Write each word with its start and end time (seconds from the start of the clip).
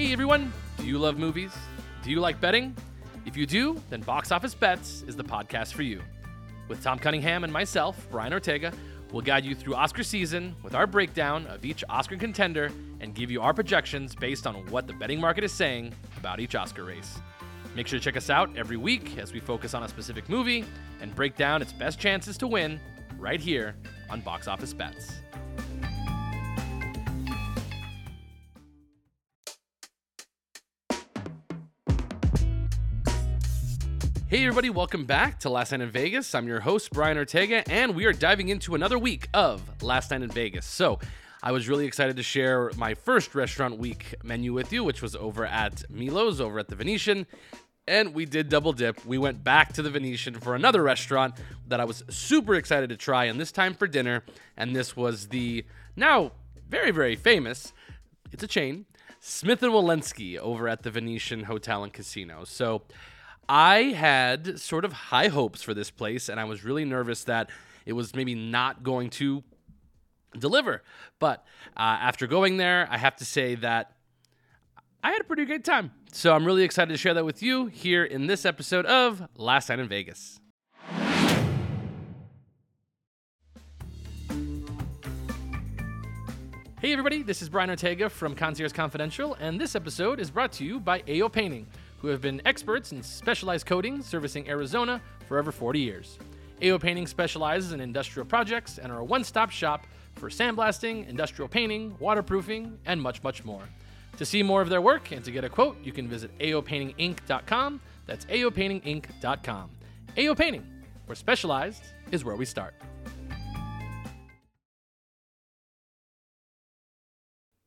Hey 0.00 0.14
everyone, 0.14 0.50
do 0.78 0.86
you 0.86 0.98
love 0.98 1.18
movies? 1.18 1.52
Do 2.02 2.10
you 2.10 2.20
like 2.20 2.40
betting? 2.40 2.74
If 3.26 3.36
you 3.36 3.44
do, 3.44 3.78
then 3.90 4.00
Box 4.00 4.32
Office 4.32 4.54
Bets 4.54 5.04
is 5.06 5.14
the 5.14 5.22
podcast 5.22 5.74
for 5.74 5.82
you. 5.82 6.00
With 6.68 6.82
Tom 6.82 6.98
Cunningham 6.98 7.44
and 7.44 7.52
myself, 7.52 8.08
Brian 8.10 8.32
Ortega, 8.32 8.72
we'll 9.12 9.20
guide 9.20 9.44
you 9.44 9.54
through 9.54 9.74
Oscar 9.74 10.02
season 10.02 10.56
with 10.62 10.74
our 10.74 10.86
breakdown 10.86 11.46
of 11.48 11.66
each 11.66 11.84
Oscar 11.90 12.16
contender 12.16 12.72
and 13.00 13.14
give 13.14 13.30
you 13.30 13.42
our 13.42 13.52
projections 13.52 14.14
based 14.14 14.46
on 14.46 14.54
what 14.70 14.86
the 14.86 14.94
betting 14.94 15.20
market 15.20 15.44
is 15.44 15.52
saying 15.52 15.92
about 16.16 16.40
each 16.40 16.54
Oscar 16.54 16.84
race. 16.84 17.18
Make 17.76 17.86
sure 17.86 17.98
to 17.98 18.02
check 18.02 18.16
us 18.16 18.30
out 18.30 18.56
every 18.56 18.78
week 18.78 19.18
as 19.18 19.34
we 19.34 19.38
focus 19.38 19.74
on 19.74 19.82
a 19.82 19.88
specific 19.88 20.30
movie 20.30 20.64
and 21.02 21.14
break 21.14 21.36
down 21.36 21.60
its 21.60 21.74
best 21.74 21.98
chances 21.98 22.38
to 22.38 22.46
win 22.46 22.80
right 23.18 23.38
here 23.38 23.76
on 24.08 24.22
Box 24.22 24.48
Office 24.48 24.72
Bets. 24.72 25.20
Hey, 34.30 34.44
everybody, 34.44 34.70
welcome 34.70 35.06
back 35.06 35.40
to 35.40 35.50
Last 35.50 35.72
Night 35.72 35.80
in 35.80 35.90
Vegas. 35.90 36.36
I'm 36.36 36.46
your 36.46 36.60
host, 36.60 36.92
Brian 36.92 37.18
Ortega, 37.18 37.68
and 37.68 37.96
we 37.96 38.04
are 38.04 38.12
diving 38.12 38.48
into 38.48 38.76
another 38.76 38.96
week 38.96 39.26
of 39.34 39.82
Last 39.82 40.12
Night 40.12 40.22
in 40.22 40.30
Vegas. 40.30 40.66
So, 40.66 41.00
I 41.42 41.50
was 41.50 41.68
really 41.68 41.84
excited 41.84 42.14
to 42.14 42.22
share 42.22 42.70
my 42.76 42.94
first 42.94 43.34
restaurant 43.34 43.78
week 43.78 44.14
menu 44.22 44.52
with 44.52 44.72
you, 44.72 44.84
which 44.84 45.02
was 45.02 45.16
over 45.16 45.44
at 45.44 45.82
Milo's, 45.90 46.40
over 46.40 46.60
at 46.60 46.68
the 46.68 46.76
Venetian. 46.76 47.26
And 47.88 48.14
we 48.14 48.24
did 48.24 48.48
double 48.48 48.72
dip. 48.72 49.04
We 49.04 49.18
went 49.18 49.42
back 49.42 49.72
to 49.72 49.82
the 49.82 49.90
Venetian 49.90 50.34
for 50.34 50.54
another 50.54 50.84
restaurant 50.84 51.34
that 51.66 51.80
I 51.80 51.84
was 51.84 52.04
super 52.08 52.54
excited 52.54 52.90
to 52.90 52.96
try, 52.96 53.24
and 53.24 53.40
this 53.40 53.50
time 53.50 53.74
for 53.74 53.88
dinner. 53.88 54.22
And 54.56 54.76
this 54.76 54.94
was 54.94 55.26
the 55.30 55.64
now 55.96 56.30
very, 56.68 56.92
very 56.92 57.16
famous, 57.16 57.72
it's 58.30 58.44
a 58.44 58.46
chain, 58.46 58.86
Smith 59.18 59.60
and 59.64 59.72
Wollensky 59.72 60.38
over 60.38 60.68
at 60.68 60.84
the 60.84 60.90
Venetian 60.92 61.42
Hotel 61.42 61.82
and 61.82 61.92
Casino. 61.92 62.44
So, 62.44 62.82
I 63.52 63.82
had 63.96 64.60
sort 64.60 64.84
of 64.84 64.92
high 64.92 65.26
hopes 65.26 65.60
for 65.60 65.74
this 65.74 65.90
place, 65.90 66.28
and 66.28 66.38
I 66.38 66.44
was 66.44 66.64
really 66.64 66.84
nervous 66.84 67.24
that 67.24 67.50
it 67.84 67.94
was 67.94 68.14
maybe 68.14 68.36
not 68.36 68.84
going 68.84 69.10
to 69.10 69.42
deliver. 70.38 70.84
But 71.18 71.44
uh, 71.76 71.80
after 71.80 72.28
going 72.28 72.58
there, 72.58 72.86
I 72.88 72.96
have 72.96 73.16
to 73.16 73.24
say 73.24 73.56
that 73.56 73.90
I 75.02 75.10
had 75.10 75.20
a 75.20 75.24
pretty 75.24 75.46
great 75.46 75.64
time. 75.64 75.90
So 76.12 76.32
I'm 76.32 76.44
really 76.44 76.62
excited 76.62 76.92
to 76.92 76.96
share 76.96 77.12
that 77.14 77.24
with 77.24 77.42
you 77.42 77.66
here 77.66 78.04
in 78.04 78.28
this 78.28 78.44
episode 78.44 78.86
of 78.86 79.20
Last 79.36 79.68
Night 79.68 79.80
in 79.80 79.88
Vegas. 79.88 80.38
Hey 86.80 86.92
everybody, 86.92 87.24
this 87.24 87.42
is 87.42 87.48
Brian 87.48 87.68
Ortega 87.68 88.08
from 88.08 88.36
Concierge 88.36 88.72
Confidential, 88.72 89.34
and 89.40 89.60
this 89.60 89.74
episode 89.74 90.20
is 90.20 90.30
brought 90.30 90.52
to 90.52 90.64
you 90.64 90.78
by 90.78 91.02
AO 91.08 91.28
Painting 91.28 91.66
who 92.00 92.08
have 92.08 92.20
been 92.20 92.40
experts 92.44 92.92
in 92.92 93.02
specialized 93.02 93.66
coating 93.66 94.02
servicing 94.02 94.48
Arizona 94.48 95.00
for 95.28 95.38
over 95.38 95.52
40 95.52 95.78
years. 95.78 96.18
AO 96.62 96.78
Painting 96.78 97.06
specializes 97.06 97.72
in 97.72 97.80
industrial 97.80 98.26
projects 98.26 98.78
and 98.78 98.92
are 98.92 98.98
a 98.98 99.04
one 99.04 99.24
stop 99.24 99.50
shop 99.50 99.86
for 100.16 100.28
sandblasting, 100.28 101.08
industrial 101.08 101.48
painting, 101.48 101.96
waterproofing, 101.98 102.78
and 102.86 103.00
much, 103.00 103.22
much 103.22 103.44
more. 103.44 103.62
To 104.18 104.26
see 104.26 104.42
more 104.42 104.60
of 104.60 104.68
their 104.68 104.82
work 104.82 105.12
and 105.12 105.24
to 105.24 105.30
get 105.30 105.44
a 105.44 105.48
quote, 105.48 105.78
you 105.82 105.92
can 105.92 106.06
visit 106.06 106.36
aopaintinginc.com. 106.38 107.80
That's 108.06 108.24
aopaintinginc.com. 108.26 109.70
AO 110.18 110.34
Painting, 110.34 110.66
where 111.06 111.16
specialized 111.16 111.84
is 112.10 112.24
where 112.24 112.36
we 112.36 112.44
start. 112.44 112.74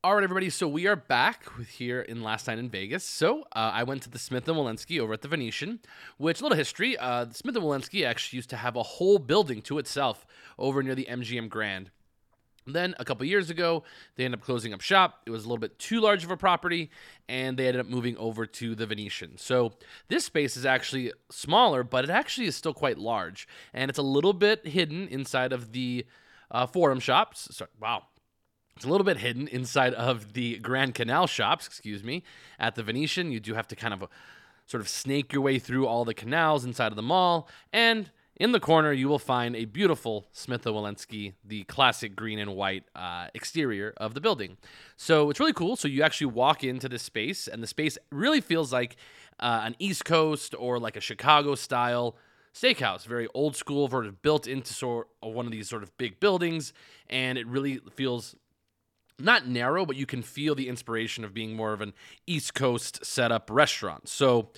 All 0.06 0.16
right, 0.16 0.24
everybody. 0.26 0.50
So 0.50 0.68
we 0.68 0.86
are 0.86 0.98
back 0.98 1.46
here 1.66 2.02
in 2.02 2.24
Last 2.24 2.48
Night 2.48 2.60
in 2.60 2.70
Vegas. 2.70 3.06
So 3.06 3.44
uh, 3.56 3.72
I 3.74 3.84
went 3.84 4.02
to 4.02 4.10
the 4.10 4.20
Smith 4.20 4.46
and 4.50 4.58
Wollensky 4.58 5.00
over 5.00 5.14
at 5.14 5.22
the 5.22 5.30
Venetian. 5.30 5.80
Which 6.18 6.42
a 6.42 6.44
little 6.44 6.58
history: 6.58 6.98
uh, 6.98 7.24
the 7.24 7.34
Smith 7.34 7.56
and 7.56 7.64
Wollensky 7.64 8.06
actually 8.06 8.36
used 8.36 8.50
to 8.50 8.58
have 8.58 8.76
a 8.76 8.84
whole 8.84 9.18
building 9.18 9.62
to 9.62 9.78
itself 9.78 10.26
over 10.60 10.84
near 10.84 10.94
the 10.94 11.08
MGM 11.10 11.48
Grand. 11.48 11.90
Then 12.68 12.96
a 13.00 13.06
couple 13.06 13.26
years 13.26 13.50
ago, 13.50 13.86
they 14.18 14.26
ended 14.26 14.42
up 14.42 14.46
closing 14.46 14.74
up 14.74 14.82
shop. 14.82 15.22
It 15.26 15.30
was 15.30 15.46
a 15.46 15.48
little 15.48 15.58
bit 15.58 15.80
too 15.80 16.02
large 16.02 16.26
of 16.26 16.32
a 16.32 16.36
property, 16.38 16.92
and 17.30 17.56
they 17.56 17.68
ended 17.68 17.80
up 17.80 17.88
moving 17.88 18.18
over 18.18 18.46
to 18.46 18.76
the 18.76 18.86
Venetian. 18.86 19.38
So 19.38 19.72
this 20.10 20.26
space 20.26 20.58
is 20.58 20.66
actually 20.66 21.14
smaller, 21.32 21.82
but 21.82 22.04
it 22.04 22.10
actually 22.10 22.48
is 22.48 22.58
still 22.58 22.74
quite 22.74 22.98
large, 22.98 23.48
and 23.74 23.88
it's 23.88 24.00
a 24.00 24.04
little 24.04 24.34
bit 24.34 24.68
hidden 24.68 25.08
inside 25.08 25.54
of 25.54 25.72
the 25.72 26.06
uh, 26.52 26.68
Forum 26.68 27.00
shops. 27.00 27.48
So, 27.52 27.68
wow, 27.80 28.04
it's 28.76 28.86
a 28.86 28.90
little 28.90 29.06
bit 29.06 29.18
hidden 29.18 29.48
inside 29.48 29.94
of 29.94 30.34
the 30.34 30.58
Grand 30.60 30.96
Canal 30.96 31.28
shops, 31.28 31.68
excuse 31.68 32.04
me, 32.04 32.24
at 32.60 32.76
the 32.76 32.84
Venetian. 32.84 33.32
You 33.32 33.40
do 33.40 33.54
have 33.54 33.68
to 33.68 33.76
kind 33.76 33.94
of 33.94 34.04
uh, 34.04 34.08
sort 34.66 34.82
of 34.82 34.90
snake 34.90 35.32
your 35.32 35.42
way 35.42 35.60
through 35.60 35.88
all 35.88 36.06
the 36.06 36.14
canals 36.14 36.66
inside 36.66 36.92
of 36.92 36.96
the 36.96 37.04
mall. 37.04 37.48
And 37.72 38.10
in 38.36 38.52
the 38.52 38.60
corner, 38.60 38.92
you 38.92 39.08
will 39.08 39.20
find 39.20 39.56
a 39.56 39.66
beautiful 39.66 40.26
Smith 40.32 40.64
& 40.64 40.66
Wollensky, 40.66 41.34
the 41.46 41.64
classic 41.66 42.16
green 42.16 42.40
and 42.40 42.56
white 42.56 42.84
uh, 42.96 43.28
exterior 43.36 43.94
of 43.98 44.16
the 44.16 44.22
building. 44.22 44.58
So 44.96 45.30
it's 45.30 45.40
really 45.40 45.54
cool. 45.54 45.76
So 45.76 45.88
you 45.88 46.02
actually 46.02 46.28
walk 46.28 46.64
into 46.64 46.90
this 46.90 47.04
space, 47.04 47.48
and 47.48 47.62
the 47.62 47.68
space 47.68 47.98
really 48.12 48.42
feels 48.42 48.74
like 48.74 48.96
uh, 49.40 49.62
an 49.64 49.76
East 49.78 50.06
Coast 50.06 50.56
or 50.58 50.80
like 50.80 50.98
a 50.98 51.02
Chicago 51.02 51.54
style 51.54 52.16
steakhouse, 52.56 53.06
very 53.06 53.28
old 53.34 53.56
school, 53.56 53.88
sort 53.90 54.06
of 54.06 54.22
built 54.22 54.48
into 54.48 54.74
sort 54.74 55.08
of 55.22 55.34
one 55.34 55.46
of 55.46 55.52
these 55.52 55.70
sort 55.70 55.84
of 55.84 55.96
big 55.98 56.20
buildings, 56.20 56.74
and 57.10 57.38
it 57.38 57.48
really 57.48 57.80
feels 57.96 58.36
not 59.20 59.48
narrow, 59.48 59.86
but 59.86 59.96
you 59.96 60.06
can 60.06 60.22
feel 60.22 60.56
the 60.56 60.70
inspiration 60.70 61.24
of 61.24 61.34
being 61.34 61.56
more 61.56 61.74
of 61.74 61.82
an 61.82 61.94
East 62.28 62.54
Coast 62.54 63.06
setup 63.06 63.50
restaurant. 63.50 64.08
So 64.08 64.50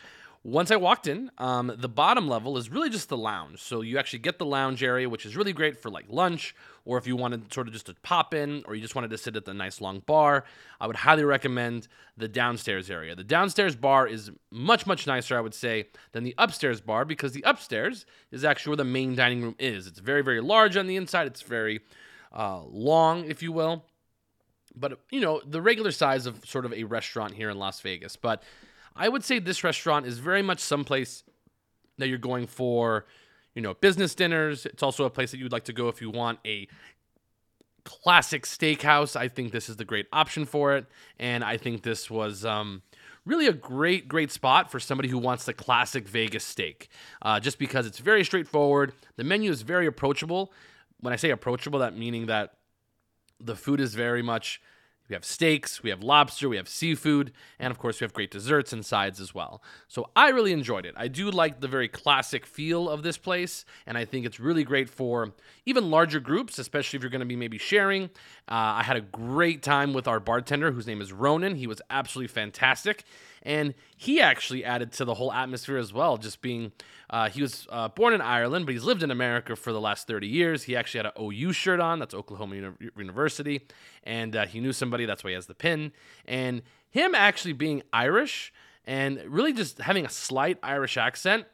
once 0.46 0.70
I 0.70 0.76
walked 0.76 1.08
in, 1.08 1.32
um, 1.40 1.74
the 1.76 1.90
bottom 1.90 2.28
level 2.28 2.56
is 2.56 2.70
really 2.70 2.92
just 2.92 3.10
the 3.10 3.18
lounge. 3.18 3.64
So 3.64 3.82
you 3.82 3.98
actually 3.98 4.20
get 4.20 4.38
the 4.38 4.46
lounge 4.46 4.84
area, 4.84 5.10
which 5.10 5.26
is 5.26 5.36
really 5.36 5.54
great 5.54 5.82
for 5.82 5.90
like 5.90 6.06
lunch, 6.08 6.56
or 6.86 7.00
if 7.00 7.08
you 7.08 7.16
wanted 7.16 7.52
sort 7.52 7.66
of 7.66 7.74
just 7.74 7.88
to 7.88 7.96
pop 8.04 8.32
in, 8.36 8.64
or 8.68 8.76
you 8.76 8.82
just 8.82 8.94
wanted 8.94 9.10
to 9.10 9.18
sit 9.18 9.36
at 9.36 9.46
the 9.46 9.56
nice 9.56 9.82
long 9.82 10.04
bar. 10.06 10.46
I 10.80 10.86
would 10.86 10.98
highly 10.98 11.24
recommend 11.24 11.88
the 12.16 12.28
downstairs 12.28 12.92
area. 12.92 13.16
The 13.16 13.24
downstairs 13.24 13.76
bar 13.76 14.08
is 14.08 14.30
much, 14.52 14.86
much 14.86 15.08
nicer, 15.08 15.36
I 15.36 15.42
would 15.42 15.56
say, 15.56 15.88
than 16.12 16.24
the 16.24 16.36
upstairs 16.38 16.80
bar 16.80 17.06
because 17.06 17.32
the 17.32 17.44
upstairs 17.44 18.06
is 18.30 18.46
actually 18.46 18.70
where 18.70 18.78
the 18.78 18.84
main 18.84 19.16
dining 19.16 19.42
room 19.42 19.56
is. 19.58 19.88
It's 19.88 20.00
very, 20.00 20.22
very 20.22 20.42
large 20.42 20.78
on 20.78 20.86
the 20.86 20.96
inside, 20.96 21.26
it's 21.26 21.42
very 21.42 21.80
uh, 22.32 22.62
long, 22.66 23.26
if 23.26 23.42
you 23.42 23.52
will 23.52 23.84
but 24.76 25.00
you 25.10 25.22
know 25.22 25.42
the 25.46 25.62
regular 25.62 25.92
size 25.92 26.26
of 26.26 26.46
sort 26.46 26.66
of 26.66 26.74
a 26.74 26.84
restaurant 26.84 27.34
here 27.34 27.50
in 27.50 27.58
Las 27.58 27.80
Vegas. 27.82 28.16
But 28.16 28.44
I 28.96 29.10
would 29.10 29.24
say 29.24 29.40
this 29.40 29.64
restaurant 29.64 30.06
is 30.06 30.20
very 30.20 30.42
much 30.42 30.60
someplace 30.60 31.24
that 31.98 32.08
you're 32.08 32.18
going 32.18 32.48
for, 32.48 33.06
you 33.54 33.62
know, 33.62 33.74
business 33.74 34.16
dinners. 34.16 34.66
It's 34.66 34.84
also 34.84 35.06
a 35.06 35.10
place 35.10 35.32
that 35.32 35.38
you'd 35.38 35.52
like 35.52 35.66
to 35.66 35.74
go 35.74 35.88
if 35.88 36.02
you 36.02 36.10
want 36.10 36.40
a 36.46 36.68
classic 37.84 38.44
steakhouse. 38.44 39.16
I 39.16 39.28
think 39.28 39.52
this 39.52 39.70
is 39.70 39.78
the 39.78 39.86
great 39.86 40.08
option 40.12 40.46
for 40.46 40.76
it, 40.76 40.86
and 41.20 41.44
I 41.44 41.58
think 41.58 41.84
this 41.84 42.10
was. 42.10 42.46
Um, 42.46 42.82
really 43.26 43.48
a 43.48 43.54
great, 43.54 44.08
great 44.08 44.32
spot 44.32 44.72
for 44.72 44.80
somebody 44.80 45.10
who 45.10 45.18
wants 45.18 45.46
the 45.46 45.54
classic 45.54 46.08
Vegas 46.08 46.44
steak. 46.44 46.90
Uh, 47.22 47.40
just 47.40 47.58
because 47.58 47.88
it's 47.88 47.98
very 47.98 48.24
straightforward, 48.24 48.94
the 49.16 49.24
menu 49.24 49.50
is 49.50 49.64
very 49.64 49.88
approachable. 49.88 50.54
When 51.00 51.12
I 51.12 51.16
say 51.16 51.32
approachable, 51.32 51.80
that 51.80 51.98
meaning 51.98 52.28
that 52.28 52.54
the 53.46 53.56
food 53.56 53.80
is 53.80 53.94
very 53.94 54.22
much 54.22 54.62
we 55.08 55.14
have 55.14 55.24
steaks, 55.24 55.84
we 55.84 55.92
have 55.92 56.02
lobster, 56.02 56.50
we 56.50 56.58
have 56.58 56.68
seafood, 56.68 57.32
and 57.60 57.70
of 57.70 57.78
course, 57.78 58.02
we 58.02 58.06
have 58.06 58.14
great 58.14 58.32
desserts 58.32 58.74
and 58.74 58.84
sides 58.84 59.20
as 59.20 59.36
well. 59.36 59.62
So 59.88 60.10
I 60.16 60.30
really 60.30 60.52
enjoyed 60.52 60.84
it. 60.84 60.96
I 60.98 61.10
do 61.10 61.30
like 61.30 61.60
the 61.60 61.68
very 61.68 61.88
classic 61.88 62.44
feel 62.44 62.90
of 62.90 63.04
this 63.04 63.18
place, 63.18 63.66
and 63.86 64.00
I 64.00 64.06
think 64.06 64.26
it's 64.26 64.40
really 64.40 64.64
great 64.64 64.90
for 64.90 65.34
even 65.68 65.92
larger 65.92 66.20
groups, 66.20 66.58
especially 66.58 66.98
if 66.98 67.04
you're 67.04 67.12
going 67.12 67.20
to 67.20 67.26
be 67.28 67.36
maybe 67.36 67.60
sharing. 67.60 68.06
Uh, 68.48 68.80
I 68.80 68.84
had 68.84 68.98
a 68.98 69.02
great 69.02 69.62
time 69.62 69.94
with 69.94 70.08
our 70.08 70.20
bartender, 70.20 70.72
whose 70.72 70.88
name 70.88 71.02
is 71.02 71.14
Ronan. 71.14 71.56
He 71.56 71.68
was 71.68 71.84
absolutely 71.92 72.34
fantastic. 72.34 73.04
And 73.46 73.76
he 73.96 74.20
actually 74.20 74.66
added 74.66 74.92
to 74.94 75.06
the 75.06 75.14
whole 75.14 75.32
atmosphere 75.32 75.78
as 75.78 75.94
well, 75.94 76.18
just 76.18 76.42
being 76.42 76.72
uh, 77.10 77.30
he 77.30 77.42
was 77.42 77.68
uh, 77.70 77.88
born 77.90 78.14
in 78.14 78.22
Ireland, 78.22 78.66
but 78.66 78.74
he's 78.74 78.84
lived 78.84 79.04
in 79.04 79.12
America 79.12 79.56
for 79.56 79.72
the 79.72 79.80
last 79.80 80.08
30 80.08 80.28
years. 80.28 80.64
He 80.64 80.76
actually 80.76 81.00
had 81.00 81.06
an 81.06 81.12
OU 81.22 81.52
shirt 81.54 81.80
on, 81.80 82.00
that's 82.00 82.16
Oklahoma 82.16 82.56
Uni- 82.56 82.90
University, 82.98 83.62
and 84.04 84.36
uh, 84.36 84.48
he 84.48 84.60
knew 84.60 84.74
somebody, 84.74 85.06
that's 85.06 85.24
why 85.24 85.30
he 85.30 85.36
has 85.36 85.46
the 85.46 85.54
pin. 85.54 85.92
And 86.26 86.64
him 86.90 87.14
actually 87.14 87.54
being 87.54 87.84
Irish 87.94 88.52
and 88.86 89.22
really 89.28 89.54
just 89.54 89.80
having 89.80 90.06
a 90.06 90.10
slight 90.10 90.58
Irish 90.64 90.98
accent 90.98 91.46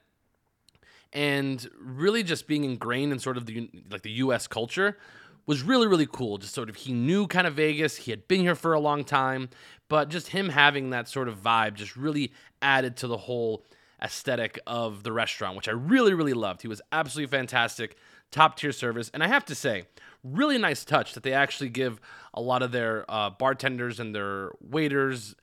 and 1.13 1.69
really 1.79 2.23
just 2.23 2.47
being 2.47 2.63
ingrained 2.63 3.11
in 3.11 3.19
sort 3.19 3.37
of 3.37 3.45
the 3.45 3.69
like 3.89 4.01
the 4.01 4.11
US 4.11 4.47
culture 4.47 4.97
was 5.45 5.63
really 5.63 5.87
really 5.87 6.07
cool 6.07 6.37
just 6.37 6.53
sort 6.53 6.69
of 6.69 6.75
he 6.75 6.93
knew 6.93 7.27
kind 7.27 7.47
of 7.47 7.55
Vegas 7.55 7.97
he 7.97 8.11
had 8.11 8.27
been 8.27 8.41
here 8.41 8.55
for 8.55 8.73
a 8.73 8.79
long 8.79 9.03
time 9.03 9.49
but 9.89 10.09
just 10.09 10.29
him 10.29 10.49
having 10.49 10.91
that 10.91 11.07
sort 11.07 11.27
of 11.27 11.41
vibe 11.41 11.73
just 11.73 11.95
really 11.95 12.31
added 12.61 12.95
to 12.95 13.07
the 13.07 13.17
whole 13.17 13.65
aesthetic 14.01 14.59
of 14.65 15.03
the 15.03 15.11
restaurant, 15.11 15.55
which 15.55 15.67
I 15.67 15.71
really, 15.71 16.13
really 16.13 16.33
loved. 16.33 16.61
He 16.61 16.67
was 16.67 16.81
absolutely 16.91 17.37
fantastic, 17.37 17.97
top 18.31 18.57
tier 18.57 18.71
service. 18.71 19.11
And 19.13 19.23
I 19.23 19.27
have 19.27 19.45
to 19.45 19.55
say, 19.55 19.83
really 20.23 20.57
nice 20.57 20.83
touch 20.83 21.13
that 21.13 21.23
they 21.23 21.33
actually 21.33 21.69
give 21.69 21.99
a 22.33 22.41
lot 22.41 22.63
of 22.63 22.71
their 22.71 23.05
uh, 23.09 23.29
bartenders 23.31 23.99
and 23.99 24.15
their 24.15 24.51
waiters 24.59 25.35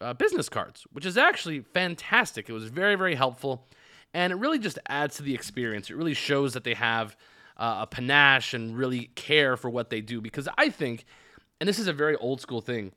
uh, 0.00 0.14
business 0.14 0.48
cards, 0.48 0.86
which 0.92 1.04
is 1.04 1.16
actually 1.16 1.60
fantastic. 1.60 2.48
It 2.48 2.52
was 2.52 2.64
very, 2.64 2.94
very 2.94 3.16
helpful. 3.16 3.66
And 4.14 4.32
it 4.32 4.36
really 4.36 4.58
just 4.58 4.78
adds 4.88 5.16
to 5.16 5.22
the 5.22 5.34
experience. 5.34 5.90
It 5.90 5.96
really 5.96 6.14
shows 6.14 6.54
that 6.54 6.64
they 6.64 6.74
have 6.74 7.16
uh, 7.58 7.78
a 7.80 7.86
panache 7.86 8.54
and 8.54 8.76
really 8.76 9.10
care 9.14 9.56
for 9.56 9.70
what 9.70 9.90
they 9.90 10.00
do. 10.00 10.20
Because 10.20 10.48
I 10.56 10.70
think, 10.70 11.04
and 11.60 11.68
this 11.68 11.78
is 11.78 11.86
a 11.86 11.92
very 11.92 12.16
old 12.16 12.40
school 12.40 12.60
thing, 12.60 12.92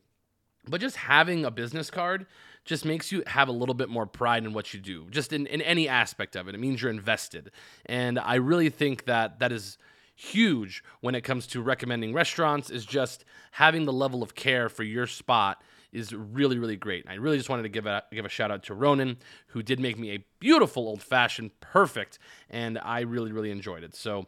but 0.67 0.81
just 0.81 0.95
having 0.95 1.45
a 1.45 1.51
business 1.51 1.89
card 1.89 2.27
just 2.63 2.85
makes 2.85 3.11
you 3.11 3.23
have 3.25 3.47
a 3.47 3.51
little 3.51 3.73
bit 3.73 3.89
more 3.89 4.05
pride 4.05 4.43
in 4.43 4.53
what 4.53 4.73
you 4.73 4.79
do, 4.79 5.07
just 5.09 5.33
in, 5.33 5.47
in 5.47 5.61
any 5.61 5.87
aspect 5.87 6.35
of 6.35 6.47
it. 6.47 6.53
It 6.53 6.59
means 6.59 6.81
you're 6.81 6.91
invested. 6.91 7.51
And 7.87 8.19
I 8.19 8.35
really 8.35 8.69
think 8.69 9.05
that 9.05 9.39
that 9.39 9.51
is 9.51 9.77
huge 10.15 10.83
when 10.99 11.15
it 11.15 11.21
comes 11.21 11.47
to 11.47 11.61
recommending 11.61 12.13
restaurants 12.13 12.69
is 12.69 12.85
just 12.85 13.25
having 13.51 13.85
the 13.85 13.93
level 13.93 14.21
of 14.21 14.35
care 14.35 14.69
for 14.69 14.83
your 14.83 15.07
spot 15.07 15.63
is 15.91 16.13
really 16.13 16.59
really 16.59 16.75
great. 16.75 17.05
I 17.09 17.15
really 17.15 17.37
just 17.37 17.49
wanted 17.49 17.63
to 17.63 17.69
give 17.69 17.87
a 17.87 18.03
give 18.11 18.23
a 18.23 18.29
shout 18.29 18.51
out 18.51 18.63
to 18.63 18.75
Ronan 18.75 19.17
who 19.47 19.63
did 19.63 19.79
make 19.79 19.97
me 19.97 20.11
a 20.11 20.23
beautiful 20.39 20.87
old 20.87 21.01
fashioned 21.01 21.59
perfect 21.59 22.19
and 22.49 22.77
I 22.77 23.01
really 23.01 23.31
really 23.31 23.51
enjoyed 23.51 23.83
it. 23.83 23.95
So 23.95 24.27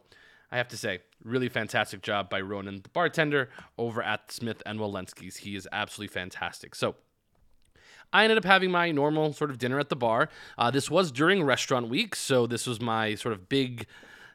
I 0.54 0.58
have 0.58 0.68
to 0.68 0.76
say, 0.76 1.00
really 1.24 1.48
fantastic 1.48 2.00
job 2.00 2.30
by 2.30 2.40
Ronan, 2.40 2.82
the 2.84 2.88
bartender 2.90 3.50
over 3.76 4.00
at 4.00 4.30
Smith 4.30 4.62
and 4.64 4.78
Wollensky's. 4.78 5.38
He 5.38 5.56
is 5.56 5.66
absolutely 5.72 6.14
fantastic. 6.14 6.76
So 6.76 6.94
I 8.12 8.22
ended 8.22 8.38
up 8.38 8.44
having 8.44 8.70
my 8.70 8.92
normal 8.92 9.32
sort 9.32 9.50
of 9.50 9.58
dinner 9.58 9.80
at 9.80 9.88
the 9.88 9.96
bar. 9.96 10.28
Uh, 10.56 10.70
this 10.70 10.88
was 10.88 11.10
during 11.10 11.42
restaurant 11.42 11.88
week, 11.88 12.14
so 12.14 12.46
this 12.46 12.68
was 12.68 12.80
my 12.80 13.16
sort 13.16 13.32
of 13.32 13.48
big 13.48 13.86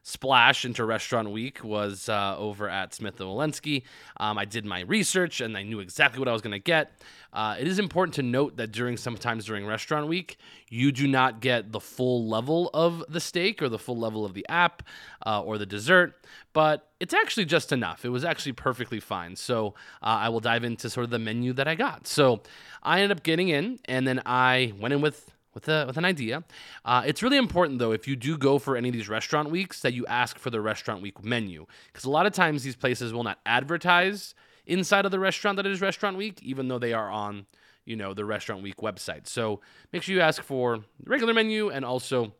splash 0.04 0.66
into 0.66 0.84
restaurant 0.86 1.30
week 1.32 1.64
was 1.64 2.10
uh, 2.10 2.36
over 2.38 2.70
at 2.70 2.94
Smith 2.94 3.20
and 3.20 3.30
Wollensky. 3.30 3.84
Um, 4.18 4.38
I 4.38 4.46
did 4.46 4.66
my 4.66 4.82
research 4.82 5.42
and 5.42 5.58
I 5.58 5.64
knew 5.64 5.80
exactly 5.80 6.20
what 6.20 6.28
I 6.28 6.34
was 6.34 6.42
going 6.42 6.52
to 6.52 6.60
get. 6.60 6.92
Uh, 7.32 7.56
it 7.60 7.68
is 7.68 7.78
important 7.78 8.16
to 8.16 8.24
note 8.24 8.58
that 8.58 8.72
during 8.72 8.98
sometimes 8.98 9.46
during 9.46 9.66
restaurant 9.66 10.08
week, 10.08 10.38
you 10.70 10.92
do 10.92 11.08
not 11.08 11.42
get 11.42 11.72
the 11.72 11.80
full 11.80 12.28
level 12.28 12.72
of 12.74 13.04
the 13.08 13.20
steak 13.20 13.62
or 13.62 13.70
the 13.70 13.78
full 13.78 13.98
level 13.98 14.26
of 14.26 14.34
the 14.34 14.46
app 14.50 14.84
uh, 15.26 15.42
or 15.42 15.58
the 15.58 15.66
dessert, 15.66 16.16
but 16.54 16.90
it's 17.00 17.14
actually 17.14 17.46
just 17.46 17.72
enough. 17.72 18.04
It 18.04 18.10
was 18.10 18.26
actually 18.26 18.54
perfectly 18.54 19.00
fine. 19.00 19.36
So 19.36 19.76
uh, 20.02 20.26
I 20.26 20.30
will 20.30 20.40
dive 20.40 20.64
into 20.64 20.90
sort 20.90 21.04
of 21.04 21.12
the 21.12 21.20
menu 21.20 21.54
that 21.54 21.68
I 21.68 21.76
got. 21.76 22.08
So 22.08 22.42
I 22.82 23.02
ended 23.02 23.18
up 23.18 23.24
getting 23.24 23.50
in, 23.50 23.80
and 23.86 24.08
then 24.08 24.22
I 24.26 24.74
went 24.80 24.94
in 24.94 25.02
with 25.02 25.32
with 25.54 25.68
a 25.68 25.86
with 25.88 25.98
an 25.98 26.06
idea. 26.06 26.44
Uh, 26.86 27.04
it's 27.06 27.24
really 27.24 27.38
important 27.38 27.80
though 27.80 27.92
if 27.92 28.08
you 28.08 28.16
do 28.16 28.38
go 28.38 28.60
for 28.60 28.76
any 28.76 28.90
of 28.90 28.94
these 28.94 29.10
restaurant 29.10 29.50
weeks 29.50 29.82
that 29.82 29.94
you 29.94 30.06
ask 30.08 30.38
for 30.38 30.50
the 30.50 30.62
restaurant 30.62 31.02
week 31.02 31.24
menu 31.24 31.66
because 31.88 32.06
a 32.06 32.10
lot 32.10 32.26
of 32.26 32.34
times 32.34 32.64
these 32.64 32.76
places 32.76 33.14
will 33.14 33.24
not 33.24 33.40
advertise 33.46 34.36
inside 34.66 35.06
of 35.06 35.12
the 35.12 35.20
restaurant 35.20 35.58
that 35.58 35.66
it 35.66 35.72
is 35.72 35.82
restaurant 35.82 36.18
week 36.18 36.42
even 36.44 36.68
though 36.68 36.80
they 36.80 36.94
are 36.94 37.10
on 37.10 37.46
you 37.86 37.96
know 37.96 38.14
the 38.14 38.26
restaurant 38.26 38.62
week 38.62 38.78
website. 38.78 39.28
So 39.28 39.62
make 39.92 40.04
sure 40.04 40.16
you 40.16 40.22
ask 40.22 40.44
for 40.44 40.78
the 40.78 41.10
regular 41.10 41.34
menu 41.34 41.70
and 41.70 41.84
also 41.84 42.34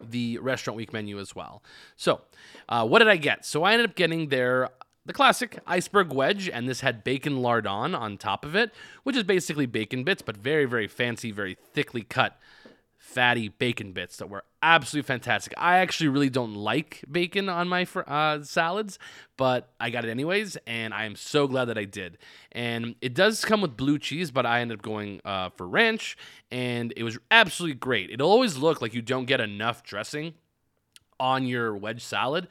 the 0.00 0.38
restaurant 0.38 0.76
week 0.76 0.92
menu 0.92 1.18
as 1.18 1.34
well. 1.34 1.62
So 1.96 2.20
uh, 2.68 2.86
what 2.86 3.00
did 3.00 3.08
I 3.08 3.16
get? 3.16 3.44
So 3.44 3.64
I 3.64 3.72
ended 3.72 3.90
up 3.90 3.96
getting 3.96 4.28
their 4.28 4.70
the 5.08 5.14
classic 5.14 5.58
iceberg 5.66 6.12
wedge, 6.12 6.50
and 6.50 6.68
this 6.68 6.82
had 6.82 7.02
bacon 7.02 7.40
lardon 7.40 7.94
on 7.94 8.18
top 8.18 8.44
of 8.44 8.54
it, 8.54 8.74
which 9.04 9.16
is 9.16 9.24
basically 9.24 9.64
bacon 9.64 10.04
bits, 10.04 10.20
but 10.20 10.36
very, 10.36 10.66
very 10.66 10.86
fancy, 10.86 11.30
very 11.32 11.56
thickly 11.72 12.02
cut, 12.02 12.38
fatty 12.98 13.48
bacon 13.48 13.92
bits 13.92 14.18
that 14.18 14.28
were 14.28 14.44
absolutely 14.62 15.06
fantastic. 15.06 15.54
I 15.56 15.78
actually 15.78 16.08
really 16.08 16.28
don't 16.28 16.54
like 16.54 17.02
bacon 17.10 17.48
on 17.48 17.68
my 17.68 17.86
uh, 18.06 18.42
salads, 18.42 18.98
but 19.38 19.70
I 19.80 19.88
got 19.88 20.04
it 20.04 20.10
anyways, 20.10 20.58
and 20.66 20.92
I 20.92 21.06
am 21.06 21.16
so 21.16 21.48
glad 21.48 21.64
that 21.66 21.78
I 21.78 21.84
did. 21.84 22.18
And 22.52 22.94
it 23.00 23.14
does 23.14 23.46
come 23.46 23.62
with 23.62 23.78
blue 23.78 23.98
cheese, 23.98 24.30
but 24.30 24.44
I 24.44 24.60
ended 24.60 24.80
up 24.80 24.82
going 24.82 25.22
uh, 25.24 25.48
for 25.56 25.66
ranch, 25.66 26.18
and 26.50 26.92
it 26.98 27.02
was 27.02 27.18
absolutely 27.30 27.76
great. 27.76 28.10
It'll 28.10 28.30
always 28.30 28.58
look 28.58 28.82
like 28.82 28.92
you 28.92 29.00
don't 29.00 29.24
get 29.24 29.40
enough 29.40 29.82
dressing 29.82 30.34
on 31.18 31.46
your 31.46 31.74
wedge 31.74 32.04
salad 32.04 32.46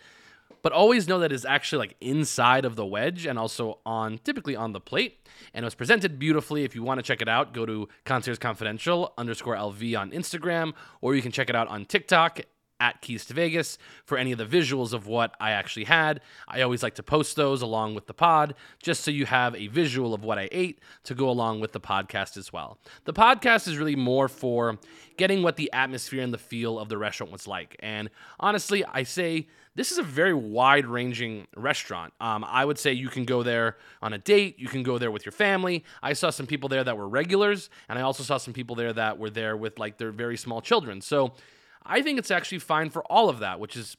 but 0.67 0.73
always 0.73 1.07
know 1.07 1.19
that 1.19 1.31
it's 1.31 1.45
actually 1.45 1.79
like 1.79 1.95
inside 2.01 2.65
of 2.65 2.75
the 2.75 2.85
wedge 2.85 3.25
and 3.25 3.39
also 3.39 3.79
on 3.85 4.17
typically 4.25 4.53
on 4.53 4.73
the 4.73 4.81
plate. 4.81 5.25
And 5.53 5.63
it 5.63 5.65
was 5.65 5.75
presented 5.75 6.19
beautifully. 6.19 6.65
If 6.65 6.75
you 6.75 6.83
want 6.83 6.97
to 6.97 7.03
check 7.03 7.21
it 7.21 7.29
out, 7.29 7.53
go 7.53 7.65
to 7.65 7.87
Concierge 8.03 8.37
Confidential 8.37 9.13
underscore 9.17 9.55
LV 9.55 9.97
on 9.97 10.11
Instagram, 10.11 10.73
or 10.99 11.15
you 11.15 11.21
can 11.21 11.31
check 11.31 11.49
it 11.49 11.55
out 11.55 11.69
on 11.69 11.85
TikTok 11.85 12.41
at 12.79 13.01
Keys 13.01 13.25
to 13.25 13.33
Vegas 13.33 13.77
for 14.05 14.17
any 14.17 14.31
of 14.31 14.37
the 14.37 14.45
visuals 14.45 14.93
of 14.93 15.07
what 15.07 15.35
I 15.39 15.51
actually 15.51 15.85
had. 15.85 16.21
I 16.47 16.61
always 16.61 16.83
like 16.83 16.95
to 16.95 17.03
post 17.03 17.35
those 17.35 17.61
along 17.61 17.95
with 17.95 18.07
the 18.07 18.13
pod, 18.13 18.55
just 18.81 19.03
so 19.03 19.11
you 19.11 19.25
have 19.25 19.55
a 19.55 19.67
visual 19.67 20.13
of 20.13 20.23
what 20.23 20.37
I 20.37 20.49
ate 20.51 20.79
to 21.03 21.15
go 21.15 21.29
along 21.29 21.59
with 21.59 21.71
the 21.71 21.81
podcast 21.81 22.37
as 22.37 22.53
well. 22.53 22.77
The 23.05 23.13
podcast 23.13 23.67
is 23.67 23.77
really 23.77 23.95
more 23.95 24.27
for 24.27 24.77
getting 25.17 25.43
what 25.43 25.55
the 25.55 25.71
atmosphere 25.73 26.23
and 26.23 26.33
the 26.33 26.37
feel 26.37 26.79
of 26.79 26.89
the 26.89 26.97
restaurant 26.97 27.31
was 27.31 27.47
like. 27.47 27.75
And 27.79 28.09
honestly, 28.39 28.85
I 28.85 29.03
say 29.03 29.47
this 29.77 29.91
is 29.91 29.99
a 29.99 30.03
very 30.03 30.33
wide 30.33 30.87
ranging 30.87 31.45
restaurant. 31.55 32.11
Um, 32.19 32.43
I 32.43 32.65
would 32.65 32.79
say 32.79 32.93
you 32.93 33.09
can 33.09 33.25
go 33.25 33.43
there 33.43 33.77
on 34.01 34.11
a 34.11 34.17
date, 34.17 34.57
you 34.57 34.67
can 34.67 34.81
go 34.81 34.97
there 34.97 35.11
with 35.11 35.23
your 35.23 35.31
family. 35.31 35.83
I 36.01 36.13
saw 36.13 36.31
some 36.31 36.47
people 36.47 36.67
there 36.67 36.83
that 36.83 36.97
were 36.97 37.07
regulars, 37.07 37.69
and 37.87 37.99
I 37.99 38.01
also 38.01 38.23
saw 38.23 38.37
some 38.37 38.53
people 38.53 38.75
there 38.75 38.91
that 38.93 39.19
were 39.19 39.29
there 39.29 39.55
with 39.55 39.77
like 39.77 39.99
their 39.99 40.11
very 40.11 40.35
small 40.35 40.61
children. 40.61 40.99
So, 40.99 41.33
I 41.85 42.01
think 42.01 42.19
it's 42.19 42.31
actually 42.31 42.59
fine 42.59 42.89
for 42.89 43.03
all 43.03 43.29
of 43.29 43.39
that, 43.39 43.59
which 43.59 43.75
is 43.75 43.97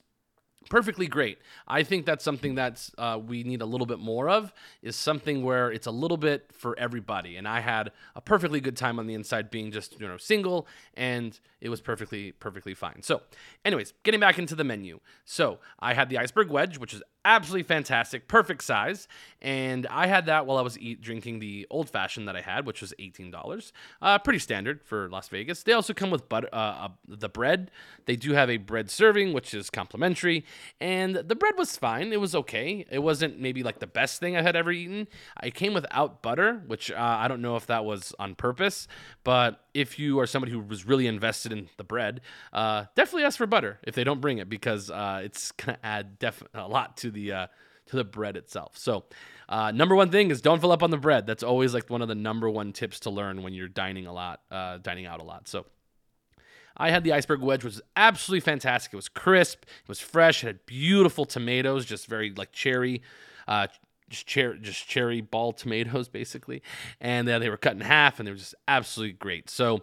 perfectly 0.69 1.07
great. 1.07 1.39
I 1.67 1.83
think 1.83 2.07
that's 2.07 2.25
something 2.25 2.55
that's 2.55 2.93
uh, 2.99 3.19
we 3.25 3.43
need 3.43 3.63
a 3.63 3.67
little 3.67 3.87
bit 3.87 3.99
more 3.99 4.29
of 4.29 4.53
is 4.83 4.97
something 4.97 5.43
where 5.43 5.71
it's 5.71 5.87
a 5.87 5.91
little 5.91 6.17
bit 6.17 6.51
for 6.53 6.79
everybody. 6.79 7.37
And 7.37 7.49
I 7.49 7.61
had 7.61 7.93
a 8.15 8.21
perfectly 8.21 8.61
good 8.61 8.77
time 8.77 8.99
on 8.99 9.07
the 9.07 9.15
inside 9.15 9.51
being 9.51 9.71
just 9.71 10.01
you 10.01 10.07
know 10.07 10.17
single, 10.17 10.67
and 10.95 11.39
it 11.61 11.69
was 11.69 11.81
perfectly 11.81 12.33
perfectly 12.33 12.75
fine. 12.75 13.03
So, 13.03 13.23
anyways, 13.65 13.95
getting 14.03 14.21
back 14.21 14.39
into 14.39 14.55
the 14.55 14.65
menu. 14.65 15.01
So 15.25 15.59
I 15.81 15.95
had 15.95 16.09
the 16.09 16.19
iceberg 16.19 16.51
wedge, 16.51 16.79
which 16.79 16.95
is 16.95 17.03
absolutely 17.25 17.65
fantastic, 17.65 18.29
perfect 18.29 18.63
size. 18.63 19.09
And 19.41 19.87
I 19.89 20.07
had 20.07 20.27
that 20.27 20.47
while 20.47 20.59
I 20.59 20.63
was 20.63 20.79
eat, 20.79 21.01
drinking 21.01 21.39
the 21.39 21.67
old 21.71 21.91
fashioned 21.91 22.27
that 22.27 22.37
I 22.37 22.41
had, 22.41 22.67
which 22.67 22.81
was 22.81 22.93
$18. 22.99 23.73
Uh, 24.03 24.19
pretty 24.19 24.39
standard 24.39 24.83
for 24.83 25.09
Las 25.09 25.29
Vegas. 25.29 25.63
They 25.63 25.73
also 25.73 25.95
come 25.95 26.11
with 26.11 26.29
butter, 26.29 26.49
uh, 26.53 26.57
uh, 26.57 26.89
the 27.07 27.29
bread. 27.29 27.71
They 28.07 28.17
do 28.17 28.33
have 28.33 28.51
a 28.51 28.57
bread 28.57 28.91
serving, 28.91 29.33
which 29.33 29.55
is 29.55 29.71
complimentary. 29.71 30.45
And 30.81 31.17
the 31.17 31.37
bread 31.37 31.55
was 31.57 31.77
fine. 31.77 32.13
It 32.13 32.21
was 32.21 32.35
okay. 32.35 32.87
It 32.91 33.01
wasn't 33.01 33.39
maybe 33.39 33.63
like 33.63 33.79
the 33.79 33.87
best 33.87 34.19
thing 34.21 34.37
I 34.37 34.43
had 34.43 34.57
ever 34.57 34.73
eaten. 34.73 35.07
I 35.37 35.51
came 35.51 35.75
without 35.75 36.23
butter, 36.23 36.63
which 36.67 36.91
uh, 36.91 36.97
I 36.99 37.29
don't 37.29 37.43
know 37.43 37.57
if 37.57 37.67
that 37.67 37.85
was 37.85 38.15
on 38.19 38.35
purpose, 38.35 38.89
but 39.23 39.61
if 39.75 39.99
you 39.99 40.19
are 40.19 40.27
somebody 40.27 40.51
who 40.51 40.61
was 40.61 40.85
really 40.87 41.07
invested 41.07 41.53
in 41.53 41.69
the 41.77 41.85
bread, 41.85 42.21
uh, 42.53 42.87
definitely 42.97 43.25
ask 43.25 43.39
for 43.39 43.47
butter 43.47 43.79
if 43.85 43.95
they 43.95 44.03
don't 44.03 44.21
bring 44.21 44.39
it 44.39 44.49
because 44.49 44.91
uh, 44.91 45.21
it's 45.23 45.53
gonna 45.53 45.79
add 45.85 46.19
def- 46.19 46.43
a 46.55 46.67
lot 46.67 46.97
to 46.97 47.08
the 47.11 47.33
uh, 47.33 47.47
to 47.87 47.97
the 47.97 48.05
bread 48.05 48.37
itself. 48.37 48.77
So, 48.77 49.05
uh, 49.49 49.71
number 49.73 49.95
one 49.95 50.11
thing 50.11 50.31
is 50.31 50.41
don't 50.41 50.61
fill 50.61 50.73
up 50.73 50.83
on 50.83 50.91
the 50.91 50.99
bread. 50.99 51.27
That's 51.27 51.43
always 51.43 51.75
like 51.75 51.89
one 51.91 52.03
of 52.03 52.09
the 52.09 52.15
number 52.15 52.49
one 52.49 52.73
tips 52.73 53.01
to 53.01 53.11
learn 53.11 53.43
when 53.43 53.55
you're 53.55 53.69
dining 53.69 54.07
a 54.07 54.13
lot, 54.13 54.41
uh, 54.51 54.79
dining 54.79 55.07
out 55.07 55.21
a 55.21 55.25
lot. 55.25 55.49
So. 55.49 55.67
I 56.81 56.91
had 56.91 57.03
the 57.03 57.13
iceberg 57.13 57.41
wedge, 57.41 57.65
which 57.65 57.75
was 57.75 57.83
absolutely 57.97 58.39
fantastic. 58.39 58.93
It 58.93 58.97
was 58.97 59.09
crisp, 59.09 59.65
it 59.65 59.89
was 59.89 59.99
fresh, 59.99 60.45
it 60.45 60.47
had 60.47 60.65
beautiful 60.65 61.25
tomatoes, 61.25 61.85
just 61.85 62.07
very 62.07 62.31
like 62.31 62.53
cherry, 62.53 63.03
uh, 63.49 63.67
just 64.09 64.29
cherry, 64.29 64.59
just 64.61 64.87
cherry 64.87 65.21
ball 65.21 65.53
tomatoes, 65.53 66.09
basically. 66.09 66.63
And 67.01 67.29
uh, 67.29 67.41
they 67.41 67.49
were 67.49 67.57
cut 67.57 67.73
in 67.73 67.81
half, 67.81 68.21
and 68.21 68.29
they 68.29 68.31
were 68.31 68.39
just 68.39 68.55
absolutely 68.69 69.15
great. 69.15 69.51
So 69.51 69.83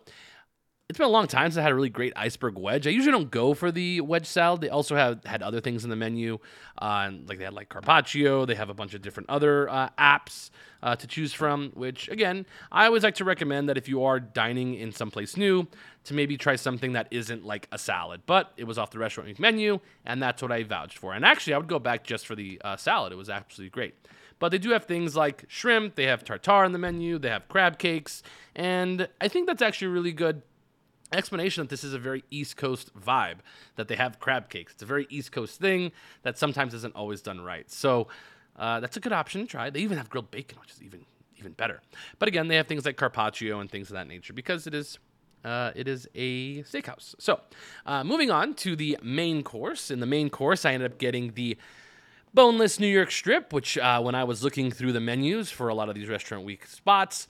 it's 0.88 1.00
been 1.00 1.08
a 1.08 1.12
long 1.12 1.26
time 1.26 1.50
since 1.50 1.58
I 1.58 1.64
had 1.64 1.72
a 1.72 1.76
really 1.76 1.90
great 1.90 2.14
iceberg 2.16 2.60
wedge. 2.60 2.86
I 2.86 2.92
usually 2.92 3.12
don't 3.12 3.32
go 3.32 3.56
for 3.56 3.72
the 3.72 4.02
wedge 4.02 4.28
salad. 4.28 4.62
They 4.62 4.70
also 4.70 4.96
have 4.96 5.24
had 5.26 5.42
other 5.42 5.60
things 5.60 5.84
in 5.84 5.90
the 5.90 5.96
menu, 5.96 6.38
uh, 6.78 7.10
like 7.26 7.40
they 7.40 7.44
had 7.44 7.54
like 7.54 7.70
carpaccio. 7.70 8.46
They 8.46 8.54
have 8.54 8.70
a 8.70 8.74
bunch 8.76 8.94
of 8.94 9.02
different 9.02 9.28
other 9.32 9.68
uh, 9.68 9.90
apps 9.98 10.52
uh, 10.84 10.96
to 10.96 11.08
choose 11.08 11.34
from. 11.34 11.72
Which 11.74 12.08
again, 12.10 12.46
I 12.72 12.86
always 12.86 13.02
like 13.02 13.16
to 13.16 13.26
recommend 13.26 13.68
that 13.70 13.80
if 13.80 13.90
you 13.90 14.04
are 14.04 14.20
dining 14.20 14.76
in 14.76 14.92
someplace 14.92 15.36
new, 15.36 15.68
to 16.04 16.14
maybe 16.14 16.38
try 16.38 16.56
something 16.56 16.94
that 16.94 17.08
isn't 17.10 17.44
like 17.44 17.68
a 17.72 17.80
salad. 17.80 18.22
But 18.28 18.54
it 18.56 18.66
was 18.66 18.78
off 18.78 18.92
the 18.92 19.00
restaurant 19.00 19.40
menu, 19.40 19.80
and 20.06 20.22
that's 20.22 20.44
what 20.44 20.52
I 20.52 20.62
vouched 20.62 21.00
for. 21.00 21.14
And 21.14 21.26
actually, 21.26 21.56
I 21.56 21.58
would 21.58 21.68
go 21.68 21.80
back 21.80 22.04
just 22.04 22.28
for 22.28 22.36
the 22.36 22.62
uh, 22.64 22.78
salad. 22.78 23.12
It 23.12 23.16
was 23.16 23.30
absolutely 23.32 23.72
great. 23.72 23.96
But 24.38 24.50
they 24.50 24.60
do 24.60 24.70
have 24.70 24.86
things 24.86 25.16
like 25.16 25.46
shrimp. 25.48 25.96
They 25.96 26.06
have 26.06 26.24
tartare 26.24 26.64
in 26.64 26.74
the 26.74 26.78
menu. 26.78 27.18
They 27.18 27.30
have 27.30 27.48
crab 27.48 27.80
cakes, 27.80 28.22
and 28.56 29.08
I 29.20 29.30
think 29.30 29.48
that's 29.48 29.64
actually 29.64 29.88
really 29.88 30.12
good 30.12 30.44
explanation 31.16 31.64
that 31.64 31.70
this 31.70 31.84
is 31.84 31.94
a 31.94 32.00
very 32.00 32.24
East 32.32 32.58
Coast 32.58 32.92
vibe, 33.00 33.38
that 33.76 33.88
they 33.88 33.96
have 33.96 34.20
crab 34.20 34.50
cakes. 34.50 34.74
It's 34.74 34.84
a 34.84 34.86
very 34.86 35.08
East 35.10 35.32
Coast 35.32 35.60
thing 35.60 35.92
that 36.24 36.38
sometimes 36.38 36.74
isn't 36.74 36.96
always 36.96 37.22
done 37.22 37.42
right. 37.42 37.70
So 37.70 38.08
uh, 38.58 38.80
that's 38.80 38.98
a 38.98 39.00
good 39.00 39.14
option 39.14 39.42
to 39.42 39.48
try. 39.48 39.70
They 39.70 39.82
even 39.82 39.98
have 39.98 40.10
grilled 40.10 40.32
bacon, 40.32 40.60
which 40.60 40.72
is 40.72 40.82
even 40.84 41.06
even 41.38 41.52
better. 41.52 41.82
But 42.18 42.28
again, 42.28 42.48
they 42.48 42.56
have 42.56 42.68
things 42.68 42.86
like 42.86 42.96
carpaccio 42.96 43.60
and 43.60 43.70
things 43.70 43.90
of 43.90 43.96
that 43.96 44.08
nature 44.08 44.34
because 44.34 44.68
it 44.68 44.74
is 44.74 45.00
uh, 45.44 45.72
it 45.76 45.88
is 45.88 46.08
a 46.16 46.64
steakhouse. 46.64 47.14
So, 47.20 47.40
uh, 47.86 48.04
moving 48.04 48.32
on 48.32 48.56
to 48.56 48.76
the 48.76 48.98
main 49.04 49.44
course. 49.44 49.92
In 49.92 50.00
the 50.00 50.08
main 50.08 50.30
course, 50.30 50.66
I 50.66 50.74
ended 50.74 50.92
up 50.92 50.98
getting 50.98 51.34
the 51.34 51.58
boneless 52.34 52.80
New 52.80 52.88
York 52.88 53.12
strip, 53.12 53.54
which 53.54 53.78
uh, 53.78 54.02
when 54.02 54.16
I 54.16 54.24
was 54.24 54.44
looking 54.44 54.72
through 54.72 54.92
the 54.94 55.00
menus 55.00 55.52
for 55.52 55.70
a 55.70 55.76
lot 55.76 55.88
of 55.88 55.96
these 55.96 56.10
restaurant 56.10 56.46
week 56.46 56.66
spots, 56.66 57.28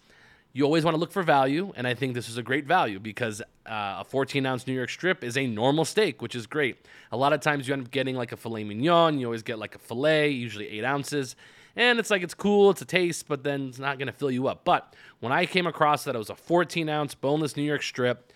you 0.55 0.63
always 0.63 0.85
want 0.85 0.95
to 0.95 0.99
look 0.99 1.11
for 1.11 1.21
value, 1.21 1.73
and 1.75 1.85
I 1.85 1.95
think 1.95 2.13
this 2.13 2.29
is 2.29 2.37
a 2.37 2.41
great 2.41 2.65
value 2.65 2.97
because 2.97 3.41
uh, 3.41 3.97
a 3.99 4.05
14 4.07 4.45
ounce 4.45 4.65
New 4.65 4.73
York 4.73 4.89
strip 4.89 5.21
is 5.21 5.35
a 5.35 5.45
normal 5.45 5.83
steak, 5.83 6.21
which 6.21 6.33
is 6.33 6.47
great. 6.47 6.77
A 7.11 7.17
lot 7.17 7.33
of 7.33 7.41
times 7.41 7.67
you 7.67 7.73
end 7.73 7.83
up 7.83 7.91
getting 7.91 8.15
like 8.15 8.31
a 8.31 8.37
filet 8.37 8.63
mignon, 8.63 9.19
you 9.19 9.25
always 9.25 9.43
get 9.43 9.59
like 9.59 9.75
a 9.75 9.79
filet, 9.79 10.29
usually 10.29 10.69
eight 10.69 10.85
ounces, 10.85 11.35
and 11.75 11.99
it's 11.99 12.09
like 12.09 12.23
it's 12.23 12.33
cool, 12.33 12.69
it's 12.69 12.81
a 12.81 12.85
taste, 12.85 13.27
but 13.27 13.43
then 13.43 13.67
it's 13.67 13.79
not 13.79 13.99
going 13.99 14.07
to 14.07 14.13
fill 14.13 14.31
you 14.31 14.47
up. 14.47 14.63
But 14.63 14.95
when 15.19 15.33
I 15.33 15.45
came 15.45 15.67
across 15.67 16.05
that 16.05 16.15
it 16.15 16.19
was 16.19 16.29
a 16.29 16.35
14 16.35 16.87
ounce 16.87 17.15
boneless 17.15 17.57
New 17.57 17.63
York 17.63 17.83
strip, 17.83 18.31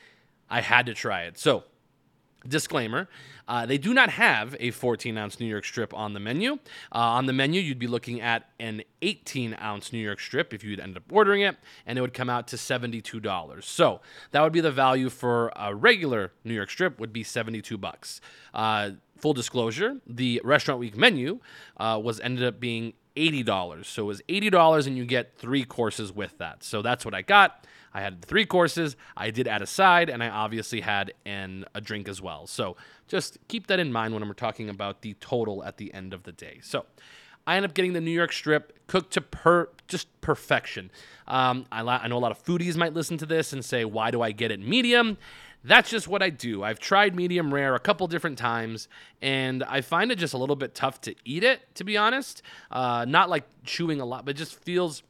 I 0.50 0.60
had 0.60 0.88
to 0.88 0.94
try 0.94 1.22
it. 1.22 1.38
So 1.38 1.64
Disclaimer 2.48 3.08
uh, 3.50 3.66
they 3.66 3.80
do 3.80 3.94
not 3.96 4.12
have 4.12 4.56
a 4.60 4.70
14 4.70 5.18
ounce 5.18 5.40
New 5.40 5.48
York 5.48 5.66
strip 5.66 5.92
on 5.94 6.14
the 6.14 6.20
menu. 6.20 6.54
Uh, 6.94 7.00
on 7.00 7.26
the 7.26 7.34
menu, 7.34 7.60
you'd 7.60 7.80
be 7.80 7.88
looking 7.88 8.22
at 8.22 8.48
an 8.60 8.84
18 9.02 9.58
ounce 9.60 9.92
New 9.92 10.00
York 10.00 10.20
strip 10.20 10.54
if 10.54 10.64
you'd 10.64 10.80
end 10.80 10.96
up 10.96 11.04
ordering 11.12 11.42
it, 11.42 11.58
and 11.88 11.98
it 11.98 12.02
would 12.02 12.14
come 12.14 12.30
out 12.30 12.48
to 12.50 12.56
$72. 12.56 13.64
So 13.64 14.02
that 14.32 14.44
would 14.44 14.54
be 14.54 14.62
the 14.62 14.72
value 14.72 15.10
for 15.10 15.52
a 15.56 15.74
regular 15.74 16.32
New 16.44 16.54
York 16.54 16.70
strip, 16.70 17.00
would 17.00 17.12
be 17.12 17.24
72 17.24 17.76
bucks. 17.78 18.22
Uh, 18.54 18.92
full 19.18 19.34
disclosure 19.34 19.98
the 20.08 20.40
restaurant 20.46 20.80
week 20.80 20.96
menu 20.96 21.40
uh, 21.78 22.00
was 22.02 22.22
ended 22.22 22.46
up 22.46 22.58
being 22.58 22.94
$80 23.18 23.84
so 23.84 24.04
it 24.04 24.06
was 24.06 24.22
$80 24.30 24.88
and 24.88 24.98
you 24.98 25.04
get 25.04 25.36
three 25.38 25.66
courses 25.66 26.10
with 26.14 26.38
that 26.38 26.64
so 26.64 26.82
that's 26.82 27.04
what 27.04 27.14
i 27.14 27.22
got 27.22 27.68
I 27.94 28.02
had 28.02 28.24
three 28.24 28.46
courses. 28.46 28.96
I 29.18 29.32
did 29.32 29.48
add 29.48 29.62
a 29.62 29.68
side, 29.68 30.10
and 30.10 30.24
I 30.24 30.30
obviously 30.30 30.82
had 30.82 31.14
an 31.26 31.66
a 31.74 31.82
drink 31.82 32.08
as 32.08 32.22
well. 32.22 32.48
So 32.48 32.78
just 33.08 33.38
keep 33.48 33.68
that 33.68 33.80
in 33.80 33.92
mind 33.92 34.14
when 34.14 34.28
we're 34.28 34.34
talking 34.34 34.70
about 34.70 35.02
the 35.02 35.16
total 35.16 35.64
at 35.64 35.78
the 35.78 35.94
end 35.94 36.14
of 36.14 36.24
the 36.24 36.32
day. 36.32 36.60
So 36.62 36.86
I 37.48 37.56
end 37.56 37.66
up 37.66 37.74
getting 37.74 37.94
the 37.94 38.02
New 38.02 38.12
York 38.12 38.32
strip 38.32 38.86
cooked 38.88 39.14
to 39.14 39.22
per 39.22 39.70
just 39.88 40.08
perfection. 40.22 40.92
Um, 41.28 41.66
I, 41.72 41.82
I 41.82 42.08
know 42.08 42.18
a 42.18 42.20
lot 42.20 42.32
of 42.32 42.44
foodies 42.44 42.76
might 42.76 42.94
listen 42.94 43.18
to 43.18 43.26
this 43.26 43.54
and 43.54 43.66
say, 43.66 43.86
"Why 43.86 44.12
do 44.12 44.22
I 44.22 44.32
get 44.32 44.52
it 44.52 44.60
medium?" 44.60 45.18
That's 45.64 45.90
just 45.90 46.08
what 46.08 46.24
I 46.24 46.30
do. 46.30 46.64
I've 46.64 46.80
tried 46.80 47.16
medium 47.16 47.54
rare 47.54 47.76
a 47.76 47.80
couple 47.80 48.08
different 48.08 48.38
times, 48.38 48.88
and 49.22 49.64
I 49.64 49.82
find 49.82 50.10
it 50.12 50.18
just 50.18 50.34
a 50.34 50.38
little 50.38 50.56
bit 50.56 50.74
tough 50.74 51.02
to 51.02 51.16
eat 51.26 51.44
it, 51.44 51.76
to 51.76 51.84
be 51.84 51.98
honest. 51.98 52.42
Uh, 52.72 53.06
not 53.06 53.30
like 53.30 53.44
chewing 53.66 54.00
a 54.00 54.06
lot, 54.06 54.26
but 54.26 54.38
just 54.38 54.56
feels 54.64 55.04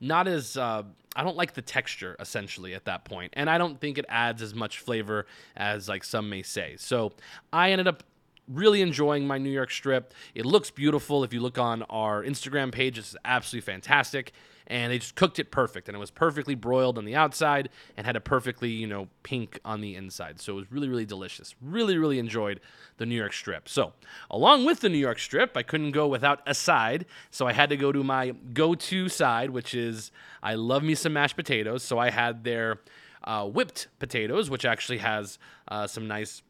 not 0.00 0.28
as 0.28 0.56
uh, 0.56 0.82
I 1.14 1.22
don't 1.22 1.36
like 1.36 1.54
the 1.54 1.62
texture 1.62 2.16
essentially 2.20 2.74
at 2.74 2.84
that 2.84 3.04
point, 3.04 3.32
and 3.36 3.48
I 3.48 3.58
don't 3.58 3.80
think 3.80 3.98
it 3.98 4.04
adds 4.08 4.42
as 4.42 4.54
much 4.54 4.78
flavor 4.80 5.26
as 5.56 5.88
like 5.88 6.04
some 6.04 6.28
may 6.28 6.42
say. 6.42 6.76
So 6.78 7.12
I 7.52 7.70
ended 7.70 7.88
up 7.88 8.02
really 8.48 8.82
enjoying 8.82 9.26
my 9.26 9.38
New 9.38 9.50
York 9.50 9.70
strip. 9.70 10.14
It 10.34 10.46
looks 10.46 10.70
beautiful. 10.70 11.24
If 11.24 11.32
you 11.32 11.40
look 11.40 11.58
on 11.58 11.82
our 11.84 12.22
Instagram 12.22 12.72
page, 12.72 12.98
it's 12.98 13.16
absolutely 13.24 13.72
fantastic. 13.72 14.32
And 14.68 14.92
they 14.92 14.98
just 14.98 15.14
cooked 15.14 15.38
it 15.38 15.52
perfect. 15.52 15.88
And 15.88 15.96
it 15.96 15.98
was 15.98 16.10
perfectly 16.10 16.56
broiled 16.56 16.98
on 16.98 17.04
the 17.04 17.14
outside 17.14 17.68
and 17.96 18.04
had 18.04 18.16
a 18.16 18.20
perfectly 18.20 18.70
you 18.70 18.86
know 18.86 19.08
pink 19.22 19.60
on 19.64 19.80
the 19.80 19.94
inside. 19.94 20.40
So 20.40 20.54
it 20.54 20.56
was 20.56 20.72
really 20.72 20.88
really 20.88 21.06
delicious. 21.06 21.54
Really 21.60 21.98
really 21.98 22.18
enjoyed 22.18 22.60
the 22.96 23.06
new 23.06 23.14
york 23.14 23.32
strip. 23.32 23.68
So 23.68 23.92
along 24.30 24.64
with 24.64 24.80
the 24.80 24.88
new 24.88 24.98
york 24.98 25.18
strip 25.18 25.56
i 25.56 25.62
couldn't 25.62 25.92
go 25.92 26.08
without 26.08 26.40
a 26.46 26.54
side. 26.54 27.06
So 27.30 27.46
i 27.46 27.52
had 27.52 27.68
to 27.70 27.76
go 27.76 27.92
to 27.92 28.02
my 28.02 28.30
go-to 28.52 29.08
side 29.08 29.50
which 29.50 29.72
is 29.74 30.10
i 30.42 30.54
love 30.54 30.82
me 30.82 30.96
some 30.96 31.12
mashed 31.12 31.36
potatoes. 31.36 31.84
So 31.84 31.98
i 31.98 32.10
had 32.10 32.42
their 32.42 32.80
uh, 33.22 33.44
whipped 33.46 33.86
potatoes 34.00 34.50
which 34.50 34.64
actually 34.64 34.98
has 34.98 35.38
uh, 35.68 35.86
some 35.86 36.08
nice 36.08 36.42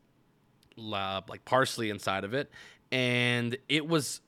uh, 0.79 1.21
like 1.29 1.45
parsley 1.45 1.91
inside 1.91 2.25
of 2.25 2.35
it 2.35 2.51
and 2.93 3.57
it 3.69 3.87
was 3.89 4.21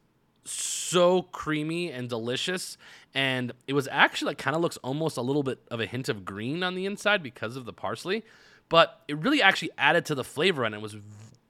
so 0.44 1.22
creamy 1.22 1.90
and 1.90 2.08
delicious 2.08 2.78
and 3.14 3.52
it 3.66 3.74
was 3.74 3.86
actually 3.90 4.28
like 4.28 4.38
kind 4.38 4.56
of 4.56 4.62
looks 4.62 4.78
almost 4.78 5.16
a 5.16 5.22
little 5.22 5.42
bit 5.42 5.58
of 5.70 5.80
a 5.80 5.86
hint 5.86 6.08
of 6.08 6.24
green 6.24 6.62
on 6.62 6.74
the 6.74 6.86
inside 6.86 7.22
because 7.22 7.56
of 7.56 7.64
the 7.66 7.72
parsley 7.72 8.24
but 8.68 9.02
it 9.08 9.18
really 9.18 9.42
actually 9.42 9.70
added 9.76 10.04
to 10.06 10.14
the 10.14 10.24
flavor 10.24 10.64
and 10.64 10.74
it 10.74 10.80
was 10.80 10.96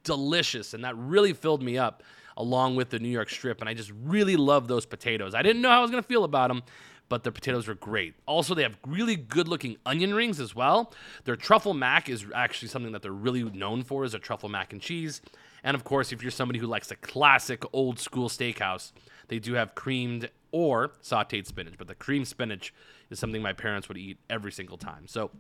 delicious 0.02 0.74
and 0.74 0.84
that 0.84 0.96
really 0.96 1.32
filled 1.32 1.62
me 1.62 1.78
up 1.78 2.02
along 2.36 2.74
with 2.76 2.90
the 2.90 2.98
new 2.98 3.08
york 3.08 3.30
strip 3.30 3.60
and 3.60 3.68
i 3.68 3.74
just 3.74 3.92
really 4.04 4.36
love 4.36 4.68
those 4.68 4.86
potatoes. 4.86 5.34
I 5.34 5.42
didn't 5.42 5.62
know 5.62 5.68
how 5.68 5.78
i 5.78 5.82
was 5.82 5.90
going 5.90 6.02
to 6.02 6.08
feel 6.08 6.24
about 6.24 6.48
them 6.48 6.62
but 7.08 7.22
their 7.22 7.32
potatoes 7.32 7.68
are 7.68 7.74
great. 7.74 8.14
Also, 8.26 8.54
they 8.54 8.62
have 8.62 8.76
really 8.86 9.16
good 9.16 9.48
looking 9.48 9.76
onion 9.86 10.14
rings 10.14 10.40
as 10.40 10.54
well. 10.54 10.92
Their 11.24 11.36
truffle 11.36 11.74
mac 11.74 12.08
is 12.08 12.26
actually 12.34 12.68
something 12.68 12.92
that 12.92 13.02
they're 13.02 13.12
really 13.12 13.42
known 13.44 13.82
for 13.82 14.04
is 14.04 14.14
a 14.14 14.18
truffle 14.18 14.48
mac 14.48 14.72
and 14.72 14.82
cheese. 14.82 15.20
And 15.64 15.74
of 15.74 15.84
course, 15.84 16.12
if 16.12 16.22
you're 16.22 16.30
somebody 16.30 16.58
who 16.58 16.66
likes 16.66 16.90
a 16.90 16.96
classic 16.96 17.62
old 17.72 17.98
school 17.98 18.28
steakhouse, 18.28 18.92
they 19.28 19.38
do 19.38 19.54
have 19.54 19.74
creamed 19.74 20.30
or 20.50 20.92
sauteed 21.02 21.46
spinach, 21.46 21.74
but 21.76 21.88
the 21.88 21.94
creamed 21.94 22.28
spinach 22.28 22.72
is 23.10 23.18
something 23.18 23.42
my 23.42 23.52
parents 23.52 23.88
would 23.88 23.98
eat 23.98 24.18
every 24.30 24.52
single 24.52 24.78
time. 24.78 25.06
So 25.06 25.30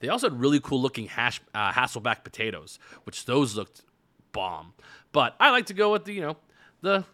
they 0.00 0.08
also 0.08 0.30
had 0.30 0.40
really 0.40 0.60
cool 0.60 0.80
looking 0.80 1.06
hash, 1.06 1.40
uh, 1.54 1.72
Hasselback 1.72 2.24
potatoes, 2.24 2.78
which 3.04 3.24
those 3.24 3.56
looked 3.56 3.82
bomb. 4.32 4.74
But 5.12 5.34
I 5.40 5.50
like 5.50 5.66
to 5.66 5.74
go 5.74 5.92
with 5.92 6.04
the, 6.04 6.12
you 6.14 6.20
know, 6.20 6.36
the 6.82 7.04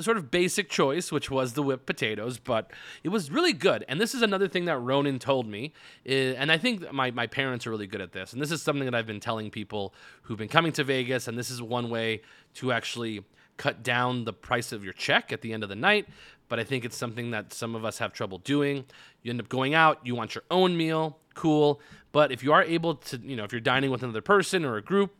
the 0.00 0.04
sort 0.04 0.16
of 0.16 0.30
basic 0.30 0.70
choice, 0.70 1.12
which 1.12 1.30
was 1.30 1.52
the 1.52 1.62
whipped 1.62 1.84
potatoes, 1.84 2.38
but 2.38 2.70
it 3.04 3.10
was 3.10 3.30
really 3.30 3.52
good. 3.52 3.84
And 3.86 4.00
this 4.00 4.14
is 4.14 4.22
another 4.22 4.48
thing 4.48 4.64
that 4.64 4.78
Ronan 4.78 5.18
told 5.18 5.46
me, 5.46 5.74
is, 6.06 6.34
and 6.36 6.50
I 6.50 6.56
think 6.56 6.90
my, 6.90 7.10
my 7.10 7.26
parents 7.26 7.66
are 7.66 7.70
really 7.70 7.86
good 7.86 8.00
at 8.00 8.12
this. 8.12 8.32
And 8.32 8.40
this 8.40 8.50
is 8.50 8.62
something 8.62 8.86
that 8.86 8.94
I've 8.94 9.06
been 9.06 9.20
telling 9.20 9.50
people 9.50 9.92
who've 10.22 10.38
been 10.38 10.48
coming 10.48 10.72
to 10.72 10.84
Vegas, 10.84 11.28
and 11.28 11.36
this 11.36 11.50
is 11.50 11.60
one 11.60 11.90
way 11.90 12.22
to 12.54 12.72
actually 12.72 13.22
cut 13.58 13.82
down 13.82 14.24
the 14.24 14.32
price 14.32 14.72
of 14.72 14.82
your 14.82 14.94
check 14.94 15.34
at 15.34 15.42
the 15.42 15.52
end 15.52 15.62
of 15.62 15.68
the 15.68 15.76
night. 15.76 16.08
But 16.48 16.58
I 16.58 16.64
think 16.64 16.86
it's 16.86 16.96
something 16.96 17.30
that 17.32 17.52
some 17.52 17.74
of 17.74 17.84
us 17.84 17.98
have 17.98 18.14
trouble 18.14 18.38
doing. 18.38 18.86
You 19.22 19.30
end 19.30 19.40
up 19.40 19.50
going 19.50 19.74
out, 19.74 20.00
you 20.02 20.14
want 20.14 20.34
your 20.34 20.44
own 20.50 20.78
meal, 20.78 21.18
cool. 21.34 21.78
But 22.10 22.32
if 22.32 22.42
you 22.42 22.54
are 22.54 22.62
able 22.62 22.94
to, 22.94 23.18
you 23.18 23.36
know, 23.36 23.44
if 23.44 23.52
you're 23.52 23.60
dining 23.60 23.90
with 23.90 24.02
another 24.02 24.22
person 24.22 24.64
or 24.64 24.78
a 24.78 24.82
group, 24.82 25.14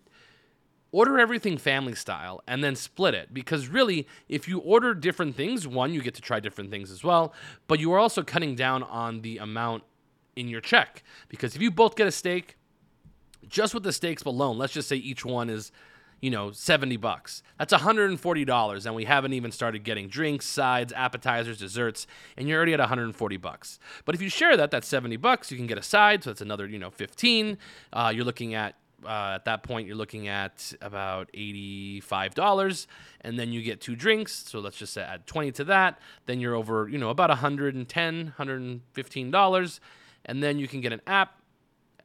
order 0.92 1.18
everything 1.18 1.59
family 1.59 1.94
style 1.94 2.42
and 2.47 2.62
then 2.62 2.75
split 2.76 3.14
it. 3.14 3.32
Because 3.32 3.68
really 3.68 4.06
if 4.28 4.49
you 4.49 4.59
order 4.59 4.94
different 4.94 5.37
things 5.37 5.66
one 5.66 5.92
you 5.92 6.02
get 6.02 6.14
to 6.14 6.23
try 6.23 6.40
different 6.40 6.70
things 6.70 6.90
as 6.90 7.04
well 7.04 7.32
but 7.66 7.78
you 7.78 7.92
are 7.92 7.99
also 7.99 8.23
cutting 8.23 8.54
down 8.54 8.82
on 8.82 9.23
the 9.23 9.38
amount 9.38 9.82
in 10.37 10.49
your 10.49 10.61
check. 10.61 11.02
Because 11.28 11.54
if 11.54 11.62
you 11.62 11.70
both 11.70 11.97
get 11.97 12.06
a 12.06 12.12
steak 12.12 12.56
just 13.49 13.75
with 13.75 13.82
the 13.82 13.92
steaks 13.92 14.23
alone 14.25 14.59
let's 14.59 14.73
just 14.73 14.88
say 14.88 14.97
each 14.97 15.25
one 15.25 15.49
is 15.50 15.73
you 16.20 16.30
know 16.30 16.50
70 16.50 16.97
bucks. 16.97 17.42
That's 17.59 17.73
$140 17.73 18.87
and 18.87 18.94
we 18.94 19.04
haven't 19.04 19.32
even 19.32 19.52
started 19.52 19.85
getting 19.85 20.09
drinks 20.09 20.47
sides 20.47 20.92
appetizers 20.94 21.59
desserts 21.59 22.06
and 22.37 22.49
you're 22.49 22.56
already 22.56 22.75
at 22.75 22.80
140 22.80 23.37
bucks. 23.37 23.78
But 24.04 24.14
if 24.14 24.23
you 24.23 24.28
share 24.28 24.56
that 24.56 24.70
that's 24.70 24.88
70 24.88 25.16
bucks. 25.16 25.50
You 25.50 25.56
can 25.56 25.66
get 25.66 25.78
a 25.78 25.82
side 25.82 26.25
so 26.25 26.30
that's 26.30 26.40
another 26.40 26.66
you 26.66 26.78
know 26.78 26.90
15 26.90 27.59
uh, 27.92 28.12
you're 28.14 28.25
looking 28.25 28.54
at 28.54 28.76
uh, 29.04 29.33
at 29.35 29.45
that 29.45 29.62
point 29.62 29.87
you're 29.87 29.97
looking 29.97 30.28
at 30.28 30.73
about 30.80 31.30
$85 31.33 32.87
and 33.23 33.38
then 33.38 33.52
you 33.52 33.62
get 33.62 33.80
two 33.80 33.97
drinks. 33.97 34.33
So 34.33 34.61
let's 34.61 34.76
just 34.76 34.97
add 34.97 35.26
20 35.26 35.52
to 35.52 35.64
that. 35.64 35.99
Then 36.26 36.40
you're 36.40 36.54
over 36.54 36.88
you 36.88 36.99
know 36.99 37.11
about 37.11 37.30
$110, 37.30 37.87
$115 38.37 39.80
and 40.26 40.42
then 40.42 40.59
you 40.59 40.69
can 40.69 40.80
get 40.80 40.92
an 40.92 41.00
app 41.07 41.40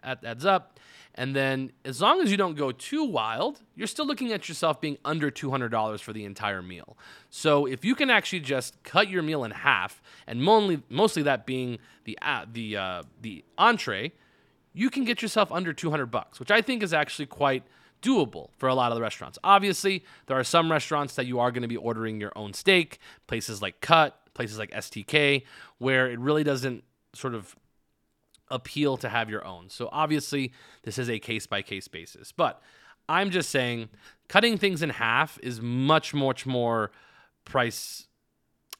that 0.04 0.24
adds 0.24 0.46
up. 0.46 0.80
And 1.18 1.34
then 1.34 1.72
as 1.86 2.02
long 2.02 2.22
as 2.22 2.30
you 2.30 2.38
don't 2.38 2.56
go 2.56 2.72
too 2.72 3.06
wild 3.06 3.62
you're 3.76 3.88
still 3.88 4.06
looking 4.06 4.32
at 4.32 4.48
yourself 4.48 4.82
being 4.82 4.98
under 5.06 5.32
$200 5.32 6.00
for 6.02 6.14
the 6.14 6.26
entire 6.26 6.62
meal. 6.62 6.98
So 7.30 7.66
if 7.66 7.84
you 7.84 7.96
can 7.96 8.10
actually 8.10 8.42
just 8.42 8.82
cut 8.84 9.10
your 9.10 9.24
meal 9.24 9.44
in 9.44 9.52
half 9.52 10.02
and 10.28 10.42
mostly, 10.42 10.82
mostly 10.90 11.24
that 11.24 11.46
being 11.46 11.80
the, 12.04 12.18
uh, 12.22 12.46
the, 12.52 12.78
uh, 12.78 13.04
the 13.22 13.44
entree 13.58 14.14
you 14.76 14.90
can 14.90 15.06
get 15.06 15.22
yourself 15.22 15.52
under 15.52 15.74
200 15.74 16.08
bucks, 16.08 16.40
which 16.40 16.52
I 16.52 16.62
think 16.62 16.84
is 16.84 16.94
actually 16.94 17.26
quite 17.28 17.64
doable 18.02 18.50
for 18.58 18.68
a 18.68 18.76
lot 18.76 18.92
of 18.92 18.96
the 18.96 19.02
restaurants. 19.02 19.40
Obviously, 19.44 20.04
there 20.28 20.38
are 20.38 20.44
some 20.44 20.72
restaurants 20.72 21.16
that 21.16 21.26
you 21.26 21.40
are 21.40 21.50
going 21.50 21.62
to 21.62 21.68
be 21.68 21.78
ordering 21.78 22.20
your 22.20 22.34
own 22.36 22.54
steak, 22.54 23.00
places 23.26 23.62
like 23.62 23.80
Cut, 23.82 24.20
places 24.34 24.60
like 24.60 24.72
STK, 24.72 25.44
where 25.78 26.12
it 26.12 26.20
really 26.20 26.44
doesn't 26.44 26.84
sort 27.14 27.34
of 27.34 27.56
appeal 28.52 28.98
to 28.98 29.10
have 29.10 29.30
your 29.30 29.46
own. 29.46 29.70
So 29.70 29.90
obviously, 29.92 30.52
this 30.84 30.98
is 30.98 31.10
a 31.10 31.20
case 31.20 31.48
by 31.48 31.62
case 31.62 31.88
basis. 31.88 32.32
But 32.32 32.62
I'm 33.08 33.32
just 33.32 33.50
saying 33.50 33.90
cutting 34.28 34.58
things 34.58 34.82
in 34.82 34.90
half 34.90 35.40
is 35.42 35.62
much 35.62 36.14
much 36.14 36.46
more 36.46 36.92
price 37.46 38.08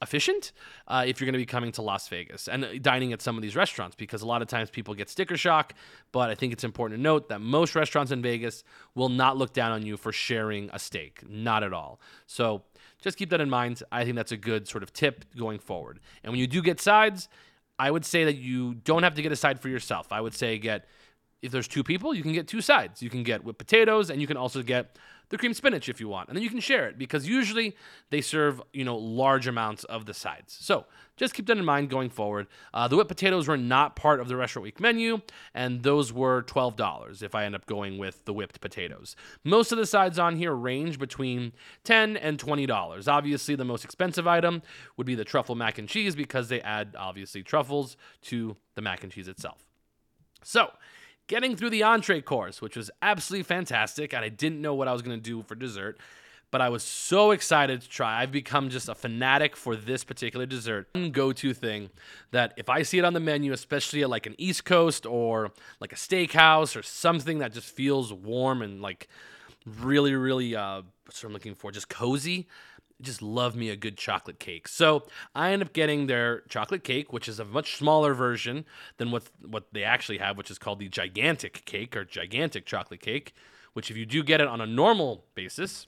efficient 0.02 0.52
uh, 0.88 1.04
if 1.06 1.20
you're 1.20 1.26
going 1.26 1.32
to 1.32 1.38
be 1.38 1.46
coming 1.46 1.72
to 1.72 1.82
Las 1.82 2.08
Vegas 2.08 2.48
and 2.48 2.64
uh, 2.64 2.68
dining 2.80 3.12
at 3.12 3.22
some 3.22 3.36
of 3.36 3.42
these 3.42 3.56
restaurants 3.56 3.96
because 3.96 4.22
a 4.22 4.26
lot 4.26 4.42
of 4.42 4.48
times 4.48 4.70
people 4.70 4.94
get 4.94 5.08
sticker 5.08 5.36
shock. 5.36 5.72
But 6.12 6.30
I 6.30 6.34
think 6.34 6.52
it's 6.52 6.64
important 6.64 6.98
to 6.98 7.02
note 7.02 7.28
that 7.28 7.40
most 7.40 7.74
restaurants 7.74 8.12
in 8.12 8.22
Vegas 8.22 8.64
will 8.94 9.08
not 9.08 9.36
look 9.36 9.52
down 9.52 9.72
on 9.72 9.84
you 9.84 9.96
for 9.96 10.12
sharing 10.12 10.70
a 10.72 10.78
steak, 10.78 11.22
not 11.28 11.62
at 11.62 11.72
all. 11.72 12.00
So 12.26 12.62
just 13.00 13.16
keep 13.16 13.30
that 13.30 13.40
in 13.40 13.50
mind. 13.50 13.82
I 13.90 14.04
think 14.04 14.16
that's 14.16 14.32
a 14.32 14.36
good 14.36 14.68
sort 14.68 14.82
of 14.82 14.92
tip 14.92 15.24
going 15.36 15.58
forward. 15.58 16.00
And 16.22 16.32
when 16.32 16.40
you 16.40 16.46
do 16.46 16.62
get 16.62 16.80
sides, 16.80 17.28
I 17.78 17.90
would 17.90 18.04
say 18.04 18.24
that 18.24 18.36
you 18.36 18.74
don't 18.74 19.02
have 19.02 19.14
to 19.14 19.22
get 19.22 19.32
a 19.32 19.36
side 19.36 19.60
for 19.60 19.68
yourself. 19.68 20.12
I 20.12 20.20
would 20.20 20.34
say 20.34 20.58
get 20.58 20.86
if 21.42 21.52
there's 21.52 21.68
two 21.68 21.84
people, 21.84 22.14
you 22.14 22.22
can 22.22 22.32
get 22.32 22.48
two 22.48 22.60
sides. 22.60 23.02
You 23.02 23.10
can 23.10 23.22
get 23.22 23.44
with 23.44 23.58
potatoes, 23.58 24.10
and 24.10 24.20
you 24.20 24.26
can 24.26 24.36
also 24.36 24.62
get 24.62 24.96
the 25.28 25.38
cream 25.38 25.54
spinach 25.54 25.88
if 25.88 26.00
you 26.00 26.08
want. 26.08 26.28
And 26.28 26.36
then 26.36 26.42
you 26.42 26.50
can 26.50 26.60
share 26.60 26.88
it 26.88 26.98
because 26.98 27.26
usually 27.26 27.76
they 28.10 28.20
serve, 28.20 28.62
you 28.72 28.84
know, 28.84 28.96
large 28.96 29.46
amounts 29.46 29.84
of 29.84 30.06
the 30.06 30.14
sides. 30.14 30.56
So 30.60 30.86
just 31.16 31.34
keep 31.34 31.46
that 31.46 31.56
in 31.56 31.64
mind 31.64 31.90
going 31.90 32.10
forward. 32.10 32.46
Uh, 32.72 32.86
the 32.88 32.96
whipped 32.96 33.08
potatoes 33.08 33.48
were 33.48 33.56
not 33.56 33.96
part 33.96 34.20
of 34.20 34.28
the 34.28 34.36
restaurant 34.36 34.64
week 34.64 34.80
menu, 34.80 35.20
and 35.54 35.82
those 35.82 36.12
were 36.12 36.42
$12 36.42 37.22
if 37.22 37.34
I 37.34 37.44
end 37.44 37.54
up 37.54 37.66
going 37.66 37.98
with 37.98 38.24
the 38.24 38.32
whipped 38.32 38.60
potatoes. 38.60 39.16
Most 39.42 39.72
of 39.72 39.78
the 39.78 39.86
sides 39.86 40.18
on 40.18 40.36
here 40.36 40.54
range 40.54 40.98
between 40.98 41.52
10 41.84 42.16
and 42.18 42.38
$20. 42.38 43.08
Obviously, 43.08 43.54
the 43.54 43.64
most 43.64 43.84
expensive 43.84 44.26
item 44.26 44.62
would 44.96 45.06
be 45.06 45.14
the 45.14 45.24
truffle 45.24 45.54
mac 45.54 45.78
and 45.78 45.88
cheese 45.88 46.14
because 46.14 46.48
they 46.48 46.60
add, 46.60 46.94
obviously, 46.98 47.42
truffles 47.42 47.96
to 48.22 48.56
the 48.74 48.82
mac 48.82 49.02
and 49.02 49.10
cheese 49.10 49.28
itself. 49.28 49.64
So, 50.44 50.70
getting 51.26 51.56
through 51.56 51.70
the 51.70 51.82
entree 51.82 52.20
course, 52.20 52.62
which 52.62 52.76
was 52.76 52.90
absolutely 53.02 53.44
fantastic, 53.44 54.12
and 54.12 54.24
I 54.24 54.28
didn't 54.28 54.60
know 54.60 54.74
what 54.74 54.88
I 54.88 54.92
was 54.92 55.02
going 55.02 55.16
to 55.16 55.22
do 55.22 55.42
for 55.42 55.54
dessert, 55.54 55.98
but 56.50 56.60
I 56.60 56.68
was 56.68 56.82
so 56.82 57.32
excited 57.32 57.82
to 57.82 57.88
try. 57.88 58.22
I've 58.22 58.30
become 58.30 58.70
just 58.70 58.88
a 58.88 58.94
fanatic 58.94 59.56
for 59.56 59.74
this 59.74 60.04
particular 60.04 60.46
dessert. 60.46 60.88
One 60.92 61.10
Go 61.10 61.32
to 61.32 61.52
thing 61.52 61.90
that 62.30 62.54
if 62.56 62.68
I 62.68 62.82
see 62.82 62.98
it 62.98 63.04
on 63.04 63.14
the 63.14 63.20
menu, 63.20 63.52
especially 63.52 64.02
at 64.02 64.10
like 64.10 64.26
an 64.26 64.34
East 64.38 64.64
Coast 64.64 65.06
or 65.06 65.52
like 65.80 65.92
a 65.92 65.96
steakhouse 65.96 66.76
or 66.76 66.82
something 66.82 67.40
that 67.40 67.52
just 67.52 67.68
feels 67.68 68.12
warm 68.12 68.62
and 68.62 68.80
like 68.80 69.08
really, 69.66 70.14
really, 70.14 70.54
uh, 70.54 70.82
what's 71.04 71.22
what 71.22 71.28
I'm 71.28 71.32
looking 71.32 71.54
for, 71.54 71.72
just 71.72 71.88
cozy 71.88 72.46
just 73.02 73.20
love 73.20 73.54
me 73.54 73.68
a 73.70 73.76
good 73.76 73.96
chocolate 73.96 74.38
cake. 74.38 74.68
So 74.68 75.04
I 75.34 75.52
end 75.52 75.62
up 75.62 75.72
getting 75.72 76.06
their 76.06 76.40
chocolate 76.48 76.82
cake, 76.82 77.12
which 77.12 77.28
is 77.28 77.38
a 77.38 77.44
much 77.44 77.76
smaller 77.76 78.14
version 78.14 78.64
than 78.96 79.10
what 79.10 79.24
what 79.46 79.64
they 79.72 79.84
actually 79.84 80.18
have, 80.18 80.36
which 80.38 80.50
is 80.50 80.58
called 80.58 80.78
the 80.78 80.88
gigantic 80.88 81.64
cake 81.64 81.96
or 81.96 82.04
gigantic 82.04 82.64
chocolate 82.66 83.00
cake. 83.00 83.34
Which, 83.74 83.90
if 83.90 83.96
you 83.98 84.06
do 84.06 84.22
get 84.22 84.40
it 84.40 84.48
on 84.48 84.62
a 84.62 84.66
normal 84.66 85.26
basis, 85.34 85.86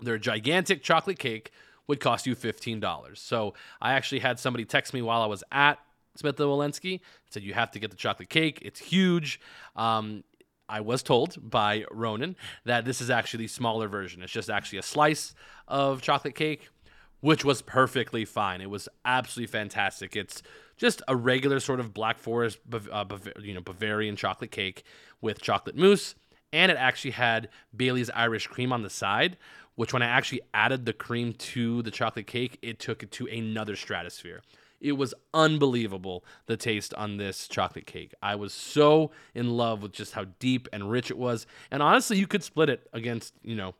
their 0.00 0.16
gigantic 0.16 0.82
chocolate 0.82 1.18
cake 1.18 1.52
would 1.86 2.00
cost 2.00 2.26
you 2.26 2.34
fifteen 2.34 2.80
dollars. 2.80 3.20
So 3.20 3.52
I 3.82 3.92
actually 3.92 4.20
had 4.20 4.38
somebody 4.38 4.64
text 4.64 4.94
me 4.94 5.02
while 5.02 5.20
I 5.20 5.26
was 5.26 5.44
at 5.52 5.78
Smith 6.16 6.40
and 6.40 6.48
Wollensky 6.48 7.00
said 7.28 7.42
you 7.42 7.54
have 7.54 7.70
to 7.72 7.78
get 7.78 7.90
the 7.90 7.96
chocolate 7.96 8.30
cake. 8.30 8.58
It's 8.62 8.80
huge. 8.80 9.40
Um, 9.76 10.24
I 10.70 10.80
was 10.80 11.02
told 11.02 11.50
by 11.50 11.84
Ronan 11.90 12.36
that 12.64 12.84
this 12.84 13.00
is 13.00 13.10
actually 13.10 13.44
the 13.44 13.48
smaller 13.48 13.88
version. 13.88 14.22
It's 14.22 14.32
just 14.32 14.48
actually 14.48 14.78
a 14.78 14.82
slice 14.82 15.34
of 15.66 16.00
chocolate 16.00 16.34
cake, 16.34 16.68
which 17.20 17.44
was 17.44 17.60
perfectly 17.60 18.24
fine. 18.24 18.60
It 18.60 18.70
was 18.70 18.88
absolutely 19.04 19.50
fantastic. 19.50 20.14
It's 20.14 20.42
just 20.76 21.02
a 21.08 21.16
regular 21.16 21.60
sort 21.60 21.80
of 21.80 21.92
Black 21.92 22.18
Forest, 22.18 22.58
uh, 22.72 23.04
you 23.40 23.52
know, 23.52 23.60
Bavarian 23.60 24.16
chocolate 24.16 24.50
cake 24.52 24.84
with 25.20 25.42
chocolate 25.42 25.76
mousse, 25.76 26.14
and 26.52 26.70
it 26.72 26.78
actually 26.78 27.12
had 27.12 27.48
Bailey's 27.76 28.10
Irish 28.10 28.46
cream 28.46 28.72
on 28.72 28.82
the 28.82 28.90
side. 28.90 29.36
Which, 29.76 29.94
when 29.94 30.02
I 30.02 30.06
actually 30.06 30.42
added 30.52 30.84
the 30.84 30.92
cream 30.92 31.32
to 31.32 31.80
the 31.82 31.90
chocolate 31.90 32.26
cake, 32.26 32.58
it 32.60 32.78
took 32.78 33.02
it 33.02 33.10
to 33.12 33.26
another 33.26 33.76
stratosphere. 33.76 34.42
It 34.80 34.92
was 34.92 35.14
unbelievable 35.34 36.24
the 36.46 36.56
taste 36.56 36.94
on 36.94 37.16
this 37.16 37.46
chocolate 37.48 37.86
cake. 37.86 38.14
I 38.22 38.34
was 38.34 38.52
so 38.52 39.10
in 39.34 39.50
love 39.50 39.82
with 39.82 39.92
just 39.92 40.14
how 40.14 40.24
deep 40.38 40.68
and 40.72 40.90
rich 40.90 41.10
it 41.10 41.18
was. 41.18 41.46
And 41.70 41.82
honestly, 41.82 42.18
you 42.18 42.26
could 42.26 42.42
split 42.42 42.70
it 42.70 42.88
against, 42.92 43.34
you 43.42 43.56
know, 43.56 43.74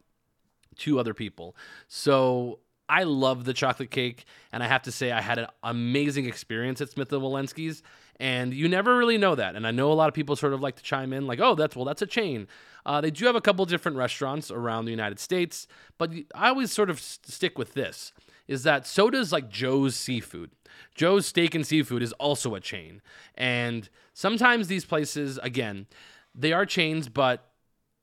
two 0.76 0.98
other 0.98 1.14
people. 1.14 1.56
So 1.88 2.60
I 2.90 3.04
love 3.04 3.44
the 3.44 3.54
chocolate 3.54 3.92
cake, 3.92 4.24
and 4.52 4.64
I 4.64 4.66
have 4.66 4.82
to 4.82 4.92
say 4.92 5.12
I 5.12 5.20
had 5.20 5.38
an 5.38 5.46
amazing 5.62 6.26
experience 6.26 6.80
at 6.80 6.90
Smith 6.90 7.12
and 7.12 7.22
Wollensky's, 7.22 7.84
and 8.18 8.52
you 8.52 8.68
never 8.68 8.96
really 8.96 9.16
know 9.16 9.36
that. 9.36 9.54
And 9.54 9.64
I 9.64 9.70
know 9.70 9.92
a 9.92 9.94
lot 9.94 10.08
of 10.08 10.14
people 10.14 10.34
sort 10.34 10.52
of 10.52 10.60
like 10.60 10.74
to 10.76 10.82
chime 10.82 11.12
in, 11.12 11.26
like, 11.28 11.38
"Oh, 11.38 11.54
that's 11.54 11.76
well, 11.76 11.84
that's 11.84 12.02
a 12.02 12.06
chain." 12.06 12.48
Uh, 12.84 13.00
they 13.00 13.12
do 13.12 13.26
have 13.26 13.36
a 13.36 13.40
couple 13.40 13.64
different 13.64 13.96
restaurants 13.96 14.50
around 14.50 14.86
the 14.86 14.90
United 14.90 15.20
States, 15.20 15.68
but 15.98 16.10
I 16.34 16.48
always 16.48 16.72
sort 16.72 16.90
of 16.90 17.00
stick 17.00 17.56
with 17.56 17.74
this: 17.74 18.12
is 18.50 18.64
that 18.64 18.84
so 18.84 19.10
does 19.10 19.30
like 19.30 19.48
Joe's 19.48 19.94
Seafood. 19.94 20.50
Joe's 20.96 21.24
Steak 21.24 21.54
and 21.54 21.64
Seafood 21.64 22.02
is 22.02 22.12
also 22.14 22.56
a 22.56 22.60
chain. 22.60 23.00
And 23.36 23.88
sometimes 24.12 24.66
these 24.66 24.84
places, 24.84 25.38
again, 25.38 25.86
they 26.34 26.52
are 26.52 26.66
chains, 26.66 27.08
but 27.08 27.46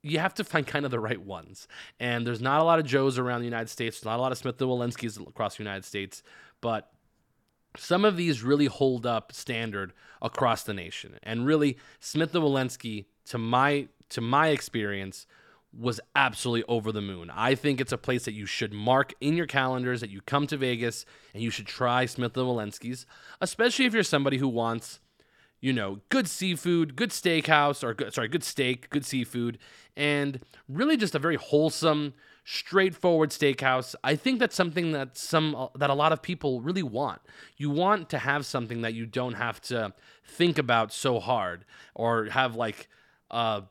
you 0.02 0.20
have 0.20 0.34
to 0.36 0.46
find 0.46 0.66
kind 0.66 0.86
of 0.86 0.92
the 0.92 1.02
right 1.02 1.22
ones. 1.22 1.68
And 2.00 2.26
there's 2.26 2.40
not 2.40 2.62
a 2.62 2.64
lot 2.64 2.80
of 2.80 2.86
Joe's 2.86 3.20
around 3.20 3.42
the 3.42 3.46
United 3.46 3.68
States, 3.68 4.06
not 4.06 4.18
a 4.18 4.22
lot 4.22 4.32
of 4.32 4.38
Smith 4.38 4.62
and 4.62 4.70
Wollensky's 4.70 5.18
across 5.18 5.58
the 5.58 5.64
United 5.64 5.84
States, 5.84 6.24
but 6.62 6.94
some 7.76 8.06
of 8.06 8.16
these 8.16 8.42
really 8.42 8.68
hold 8.68 9.06
up 9.06 9.34
standard 9.34 9.92
across 10.22 10.64
the 10.64 10.74
nation. 10.74 11.20
And 11.24 11.46
really, 11.46 11.78
Smith 12.00 12.34
and 12.34 12.44
Wollensky, 12.44 13.06
to 13.26 13.38
my 13.38 13.90
to 14.10 14.22
my 14.22 14.48
experience, 14.48 15.28
was 15.78 16.00
absolutely 16.16 16.64
over 16.68 16.92
the 16.92 17.02
moon. 17.02 17.32
I 17.34 17.54
think 17.54 17.80
it's 17.80 17.92
a 17.92 17.98
place 17.98 18.26
that 18.26 18.34
you 18.34 18.46
should 18.46 18.74
mark 18.74 19.14
in 19.22 19.38
your 19.38 19.46
calendars 19.46 20.02
that 20.02 20.10
you 20.10 20.22
come 20.22 20.48
to 20.48 20.58
Vegas 20.58 21.06
and 21.34 21.44
you 21.44 21.52
should 21.52 21.68
try 21.68 22.06
Smith 22.06 22.36
and 22.36 22.48
Wollensky's, 22.48 23.06
especially 23.42 23.86
if 23.86 23.94
you're 23.94 24.04
somebody 24.04 24.38
who 24.38 24.48
wants, 24.48 25.00
you 25.62 25.72
know, 25.72 26.00
good 26.10 26.28
seafood, 26.28 26.96
good 26.96 27.12
steakhouse, 27.12 27.84
or 27.84 27.94
good, 27.94 28.14
sorry, 28.14 28.28
good 28.28 28.44
steak, 28.44 28.90
good 28.90 29.06
seafood, 29.06 29.60
and 29.96 30.40
really 30.68 30.98
just 30.98 31.14
a 31.14 31.20
very 31.20 31.36
wholesome, 31.36 32.16
straightforward 32.44 33.30
steakhouse. 33.30 33.94
I 34.04 34.16
think 34.16 34.40
that's 34.40 34.56
something 34.56 34.94
that 34.94 35.16
some 35.16 35.70
that 35.76 35.90
a 35.90 35.94
lot 35.96 36.12
of 36.12 36.22
people 36.24 36.62
really 36.62 36.84
want. 36.84 37.22
You 37.56 37.70
want 37.70 38.10
to 38.10 38.20
have 38.20 38.46
something 38.46 38.82
that 38.82 38.94
you 38.96 39.06
don't 39.06 39.34
have 39.34 39.62
to 39.64 39.94
think 40.26 40.58
about 40.58 40.92
so 40.92 41.20
hard 41.20 41.66
or 41.94 42.26
have 42.26 42.56
like 42.56 42.88
uh 43.30 43.62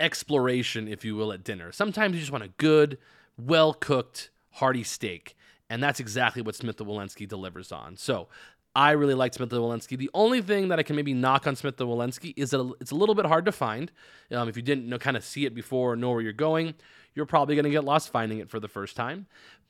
exploration, 0.00 0.88
if 0.88 1.04
you 1.04 1.16
will, 1.16 1.32
at 1.32 1.44
dinner. 1.44 1.72
Sometimes 1.72 2.14
you 2.14 2.20
just 2.20 2.32
want 2.32 2.44
a 2.44 2.48
good, 2.48 2.98
well 3.38 3.74
cooked, 3.74 4.30
hearty 4.52 4.82
steak. 4.82 5.36
And 5.70 5.82
that's 5.82 5.98
exactly 5.98 6.42
what 6.42 6.54
Smith 6.54 6.80
and 6.80 6.88
Wollensky 6.88 7.26
delivers 7.26 7.72
on. 7.72 7.96
So 7.96 8.28
I 8.76 8.92
really 8.92 9.14
like 9.14 9.34
Smith 9.34 9.52
and 9.52 9.60
Wollensky. 9.60 9.96
The 9.96 10.10
only 10.14 10.42
thing 10.42 10.68
that 10.68 10.78
I 10.78 10.82
can 10.82 10.96
maybe 10.96 11.14
knock 11.14 11.46
on 11.46 11.54
Smith 11.54 11.80
and 11.80 11.88
Wollensky 11.88 12.34
is 12.36 12.50
that 12.50 12.74
it's 12.80 12.90
a 12.90 12.96
little 12.96 13.14
bit 13.14 13.26
hard 13.26 13.44
to 13.44 13.52
find. 13.52 13.92
Um, 14.32 14.48
if 14.48 14.56
you 14.56 14.62
didn't 14.62 14.88
know, 14.88 14.98
kind 14.98 15.16
of 15.16 15.24
see 15.24 15.46
it 15.46 15.54
before 15.54 15.92
or 15.92 15.96
know 15.96 16.10
where 16.10 16.20
you're 16.20 16.32
going, 16.32 16.74
you're 17.14 17.26
probably 17.26 17.54
going 17.54 17.64
to 17.64 17.70
get 17.70 17.84
lost 17.84 18.10
finding 18.10 18.38
it 18.38 18.50
for 18.50 18.58
the 18.58 18.68
first 18.68 18.96
time. 18.96 19.26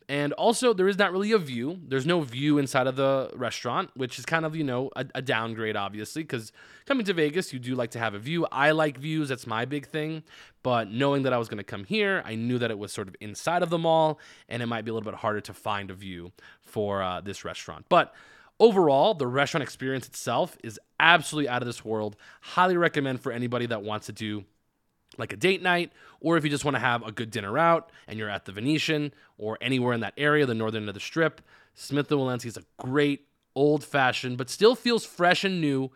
And 0.08 0.34
also, 0.34 0.74
there 0.74 0.88
is 0.88 0.98
not 0.98 1.12
really 1.12 1.32
a 1.32 1.38
view. 1.38 1.78
There's 1.86 2.04
no 2.04 2.20
view 2.20 2.58
inside 2.58 2.86
of 2.86 2.96
the 2.96 3.30
restaurant, 3.34 3.90
which 3.94 4.18
is 4.18 4.26
kind 4.26 4.44
of, 4.44 4.54
you 4.54 4.64
know, 4.64 4.90
a, 4.96 5.06
a 5.14 5.22
downgrade, 5.22 5.76
obviously, 5.76 6.22
because 6.22 6.52
coming 6.84 7.06
to 7.06 7.14
Vegas, 7.14 7.54
you 7.54 7.58
do 7.58 7.74
like 7.74 7.90
to 7.92 7.98
have 7.98 8.12
a 8.12 8.18
view. 8.18 8.46
I 8.52 8.72
like 8.72 8.98
views, 8.98 9.30
that's 9.30 9.46
my 9.46 9.64
big 9.64 9.86
thing. 9.86 10.22
But 10.62 10.90
knowing 10.90 11.22
that 11.22 11.32
I 11.32 11.38
was 11.38 11.48
going 11.48 11.58
to 11.58 11.64
come 11.64 11.84
here, 11.84 12.22
I 12.26 12.34
knew 12.34 12.58
that 12.58 12.70
it 12.70 12.78
was 12.78 12.92
sort 12.92 13.08
of 13.08 13.16
inside 13.20 13.62
of 13.62 13.70
the 13.70 13.78
mall, 13.78 14.18
and 14.48 14.62
it 14.62 14.66
might 14.66 14.84
be 14.84 14.90
a 14.90 14.94
little 14.94 15.10
bit 15.10 15.20
harder 15.20 15.40
to 15.42 15.54
find 15.54 15.90
a 15.90 15.94
view 15.94 16.32
for 16.60 17.02
uh, 17.02 17.22
this 17.22 17.42
restaurant. 17.42 17.86
But 17.88 18.14
overall, 18.60 19.14
the 19.14 19.26
restaurant 19.26 19.62
experience 19.62 20.06
itself 20.06 20.56
is 20.62 20.78
absolutely 21.00 21.48
out 21.48 21.62
of 21.62 21.66
this 21.66 21.84
world. 21.84 22.16
Highly 22.40 22.76
recommend 22.76 23.20
for 23.20 23.32
anybody 23.32 23.66
that 23.66 23.82
wants 23.82 24.06
to 24.06 24.12
do 24.12 24.44
like 25.16 25.32
a 25.32 25.36
date 25.36 25.62
night, 25.62 25.92
or 26.20 26.36
if 26.36 26.44
you 26.44 26.50
just 26.50 26.64
want 26.64 26.74
to 26.74 26.80
have 26.80 27.06
a 27.06 27.12
good 27.12 27.30
dinner 27.30 27.56
out 27.58 27.90
and 28.08 28.18
you're 28.18 28.30
at 28.30 28.46
the 28.46 28.52
Venetian 28.52 29.12
or 29.38 29.56
anywhere 29.60 29.92
in 29.92 30.00
that 30.00 30.14
area, 30.16 30.44
the 30.46 30.54
northern 30.54 30.82
end 30.82 30.88
of 30.88 30.94
the 30.94 31.00
strip, 31.00 31.40
Smith 31.74 32.10
and 32.10 32.20
Wollensky 32.20 32.46
is 32.46 32.56
a 32.56 32.64
great 32.78 33.26
old 33.54 33.84
fashioned, 33.84 34.38
but 34.38 34.50
still 34.50 34.74
feels 34.74 35.04
fresh 35.04 35.44
and 35.44 35.60
new 35.60 35.90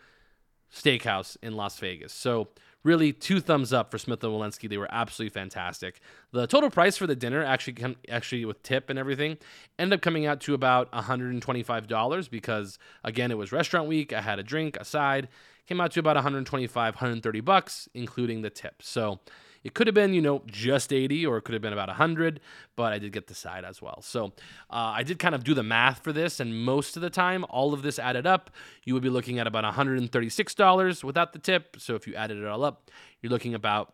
steakhouse 0.73 1.37
in 1.43 1.57
Las 1.57 1.79
Vegas. 1.79 2.13
So 2.13 2.49
really 2.89 3.13
two 3.13 3.39
thumbs 3.39 3.71
up 3.71 3.91
for 3.91 3.99
Smith 3.99 4.25
and 4.25 4.33
Wollensky. 4.33 4.69
They 4.69 4.79
were 4.79 4.89
absolutely 4.91 5.35
fantastic. 5.39 6.01
The 6.33 6.47
total 6.47 6.71
price 6.71 6.97
for 6.97 7.07
the 7.07 7.15
dinner 7.15 7.45
actually 7.45 7.75
come, 7.75 7.97
actually 8.09 8.47
with 8.47 8.63
tip 8.63 8.89
and 8.89 8.99
everything 8.99 9.37
ended 9.79 9.99
up 9.99 10.03
coming 10.03 10.25
out 10.25 10.41
to 10.41 10.55
about 10.55 10.91
$125 10.93 12.31
because 12.31 12.79
again 13.05 13.31
it 13.31 13.37
was 13.37 13.53
restaurant 13.53 13.89
week. 13.89 14.15
I 14.15 14.23
had 14.23 14.39
a 14.39 14.43
drink, 14.43 14.79
a 14.81 14.85
side, 14.87 15.29
came 15.67 15.83
out 15.83 15.93
to 15.93 16.01
about 16.01 16.17
125, 16.17 16.95
130 16.95 17.41
bucks, 17.41 17.89
including 17.93 18.41
the 18.41 18.51
tip. 18.51 18.81
So 18.81 19.21
it 19.69 19.75
could 19.75 19.87
have 19.87 19.93
been, 19.93 20.15
you 20.15 20.23
know, 20.23 20.43
just 20.47 20.95
80 20.95 21.27
or 21.27 21.37
it 21.37 21.43
could 21.43 21.53
have 21.53 21.61
been 21.61 21.75
about 21.75 21.89
100, 21.89 22.41
but 22.75 22.95
I 22.95 22.99
did 22.99 23.13
get 23.13 23.27
the 23.27 23.35
side 23.35 23.67
as 23.67 23.83
well. 23.83 24.01
So 24.01 24.33
uh, 24.71 24.97
I 24.97 25.03
did 25.03 25.19
kind 25.19 25.35
of 25.35 25.45
do 25.45 25.53
the 25.53 25.63
math 25.63 26.03
for 26.03 26.11
this, 26.11 26.41
and 26.41 26.65
most 26.65 26.97
of 26.97 27.03
the 27.03 27.11
time, 27.11 27.45
all 27.51 27.75
of 27.75 27.83
this 27.83 27.99
added 27.99 28.27
up, 28.27 28.51
you 28.85 28.95
would 28.95 29.03
be 29.03 29.11
looking 29.11 29.39
at 29.39 29.47
about 29.47 29.71
$136 29.71 31.05
without 31.05 31.35
the 31.35 31.39
tip. 31.39 31.77
So 31.79 31.95
if 31.97 32.07
you 32.09 32.15
added 32.15 32.39
it 32.39 32.47
all 32.47 32.65
up, 32.65 32.91
you're 33.21 33.31
looking 33.31 33.55
about 33.55 33.93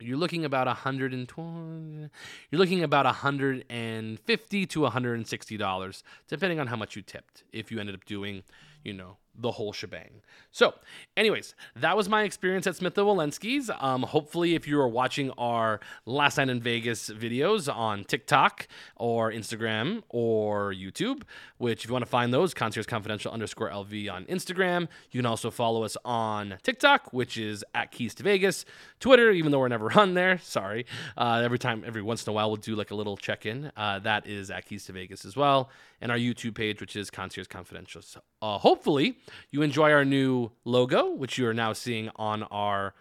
you're 0.00 0.16
looking 0.16 0.44
about 0.44 0.68
120 0.68 2.08
you're 2.50 2.58
looking 2.58 2.84
about 2.84 3.04
150 3.04 4.66
to 4.66 4.80
160 4.80 5.56
dollars 5.56 6.04
depending 6.28 6.60
on 6.60 6.68
how 6.68 6.76
much 6.76 6.94
you 6.94 7.02
tipped 7.02 7.42
if 7.52 7.72
you 7.72 7.80
ended 7.80 7.96
up 7.96 8.04
doing 8.04 8.44
you 8.88 8.94
know, 8.94 9.18
the 9.38 9.52
whole 9.52 9.72
shebang. 9.72 10.22
So, 10.50 10.74
anyways, 11.16 11.54
that 11.76 11.96
was 11.96 12.08
my 12.08 12.22
experience 12.22 12.66
at 12.66 12.74
Smith 12.74 12.94
& 12.94 12.96
Wollensky's. 12.96 13.70
Um, 13.78 14.02
hopefully, 14.02 14.54
if 14.54 14.66
you 14.66 14.80
are 14.80 14.88
watching 14.88 15.30
our 15.32 15.78
Last 16.06 16.38
Night 16.38 16.48
in 16.48 16.60
Vegas 16.60 17.10
videos 17.10 17.72
on 17.72 18.04
TikTok 18.04 18.66
or 18.96 19.30
Instagram 19.30 20.02
or 20.08 20.72
YouTube, 20.72 21.22
which 21.58 21.84
if 21.84 21.90
you 21.90 21.92
want 21.92 22.04
to 22.04 22.10
find 22.10 22.34
those, 22.34 22.54
Concierge 22.54 22.86
Confidential 22.86 23.30
underscore 23.30 23.70
LV 23.70 24.12
on 24.12 24.24
Instagram. 24.24 24.88
You 25.12 25.20
can 25.20 25.26
also 25.26 25.50
follow 25.50 25.84
us 25.84 25.96
on 26.04 26.56
TikTok, 26.62 27.12
which 27.12 27.36
is 27.36 27.64
at 27.74 27.92
Keys 27.92 28.14
to 28.16 28.22
Vegas. 28.22 28.64
Twitter, 28.98 29.30
even 29.30 29.52
though 29.52 29.60
we're 29.60 29.68
never 29.68 29.92
on 29.98 30.14
there, 30.14 30.38
sorry. 30.38 30.86
Uh, 31.16 31.42
every 31.44 31.58
time, 31.58 31.84
every 31.86 32.02
once 32.02 32.26
in 32.26 32.30
a 32.30 32.32
while, 32.32 32.48
we'll 32.48 32.56
do 32.56 32.74
like 32.74 32.90
a 32.90 32.94
little 32.96 33.16
check 33.16 33.46
in. 33.46 33.70
Uh, 33.76 33.98
that 34.00 34.26
is 34.26 34.50
at 34.50 34.66
Keys 34.66 34.86
to 34.86 34.92
Vegas 34.92 35.24
as 35.24 35.36
well. 35.36 35.70
And 36.00 36.12
our 36.12 36.18
YouTube 36.18 36.54
page, 36.54 36.80
which 36.80 36.94
is 36.94 37.10
Concierge 37.10 37.48
Confidential. 37.48 38.02
So, 38.02 38.20
uh, 38.40 38.58
hopefully, 38.58 39.18
you 39.50 39.62
enjoy 39.62 39.90
our 39.90 40.04
new 40.04 40.52
logo, 40.64 41.10
which 41.10 41.38
you 41.38 41.46
are 41.48 41.54
now 41.54 41.72
seeing 41.72 42.10
on 42.16 42.44
our 42.44 42.94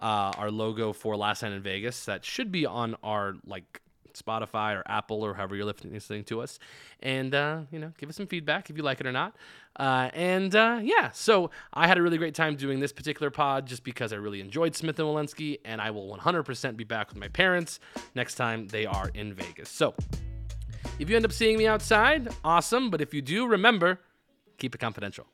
uh, 0.00 0.32
our 0.36 0.50
logo 0.50 0.92
for 0.92 1.16
Last 1.16 1.42
Night 1.42 1.52
in 1.52 1.62
Vegas. 1.62 2.04
That 2.04 2.24
should 2.24 2.52
be 2.52 2.66
on 2.66 2.96
our 3.02 3.34
like 3.46 3.80
Spotify 4.14 4.76
or 4.76 4.82
Apple 4.86 5.22
or 5.22 5.34
however 5.34 5.56
you're 5.56 5.64
listening 5.64 6.24
to 6.24 6.40
us. 6.40 6.58
And 7.00 7.34
uh, 7.34 7.62
you 7.70 7.78
know, 7.78 7.92
give 7.98 8.08
us 8.08 8.16
some 8.16 8.26
feedback 8.26 8.70
if 8.70 8.76
you 8.76 8.82
like 8.82 9.00
it 9.00 9.06
or 9.06 9.12
not. 9.12 9.36
Uh, 9.76 10.10
and 10.14 10.54
uh, 10.54 10.80
yeah, 10.82 11.10
so 11.10 11.50
I 11.72 11.88
had 11.88 11.98
a 11.98 12.02
really 12.02 12.18
great 12.18 12.34
time 12.34 12.56
doing 12.56 12.80
this 12.80 12.92
particular 12.92 13.30
pod 13.30 13.66
just 13.66 13.82
because 13.82 14.12
I 14.12 14.16
really 14.16 14.40
enjoyed 14.40 14.76
Smith 14.76 14.98
and 14.98 15.08
Wollensky, 15.08 15.58
and 15.64 15.80
I 15.80 15.90
will 15.90 16.16
100% 16.16 16.76
be 16.76 16.84
back 16.84 17.08
with 17.08 17.18
my 17.18 17.28
parents 17.28 17.80
next 18.14 18.36
time 18.36 18.68
they 18.68 18.86
are 18.86 19.10
in 19.14 19.34
Vegas. 19.34 19.68
So. 19.68 19.94
If 20.98 21.10
you 21.10 21.16
end 21.16 21.24
up 21.24 21.32
seeing 21.32 21.58
me 21.58 21.66
outside, 21.66 22.28
awesome. 22.44 22.88
But 22.90 23.00
if 23.00 23.12
you 23.12 23.20
do, 23.20 23.46
remember, 23.46 24.00
keep 24.58 24.74
it 24.74 24.78
confidential. 24.78 25.26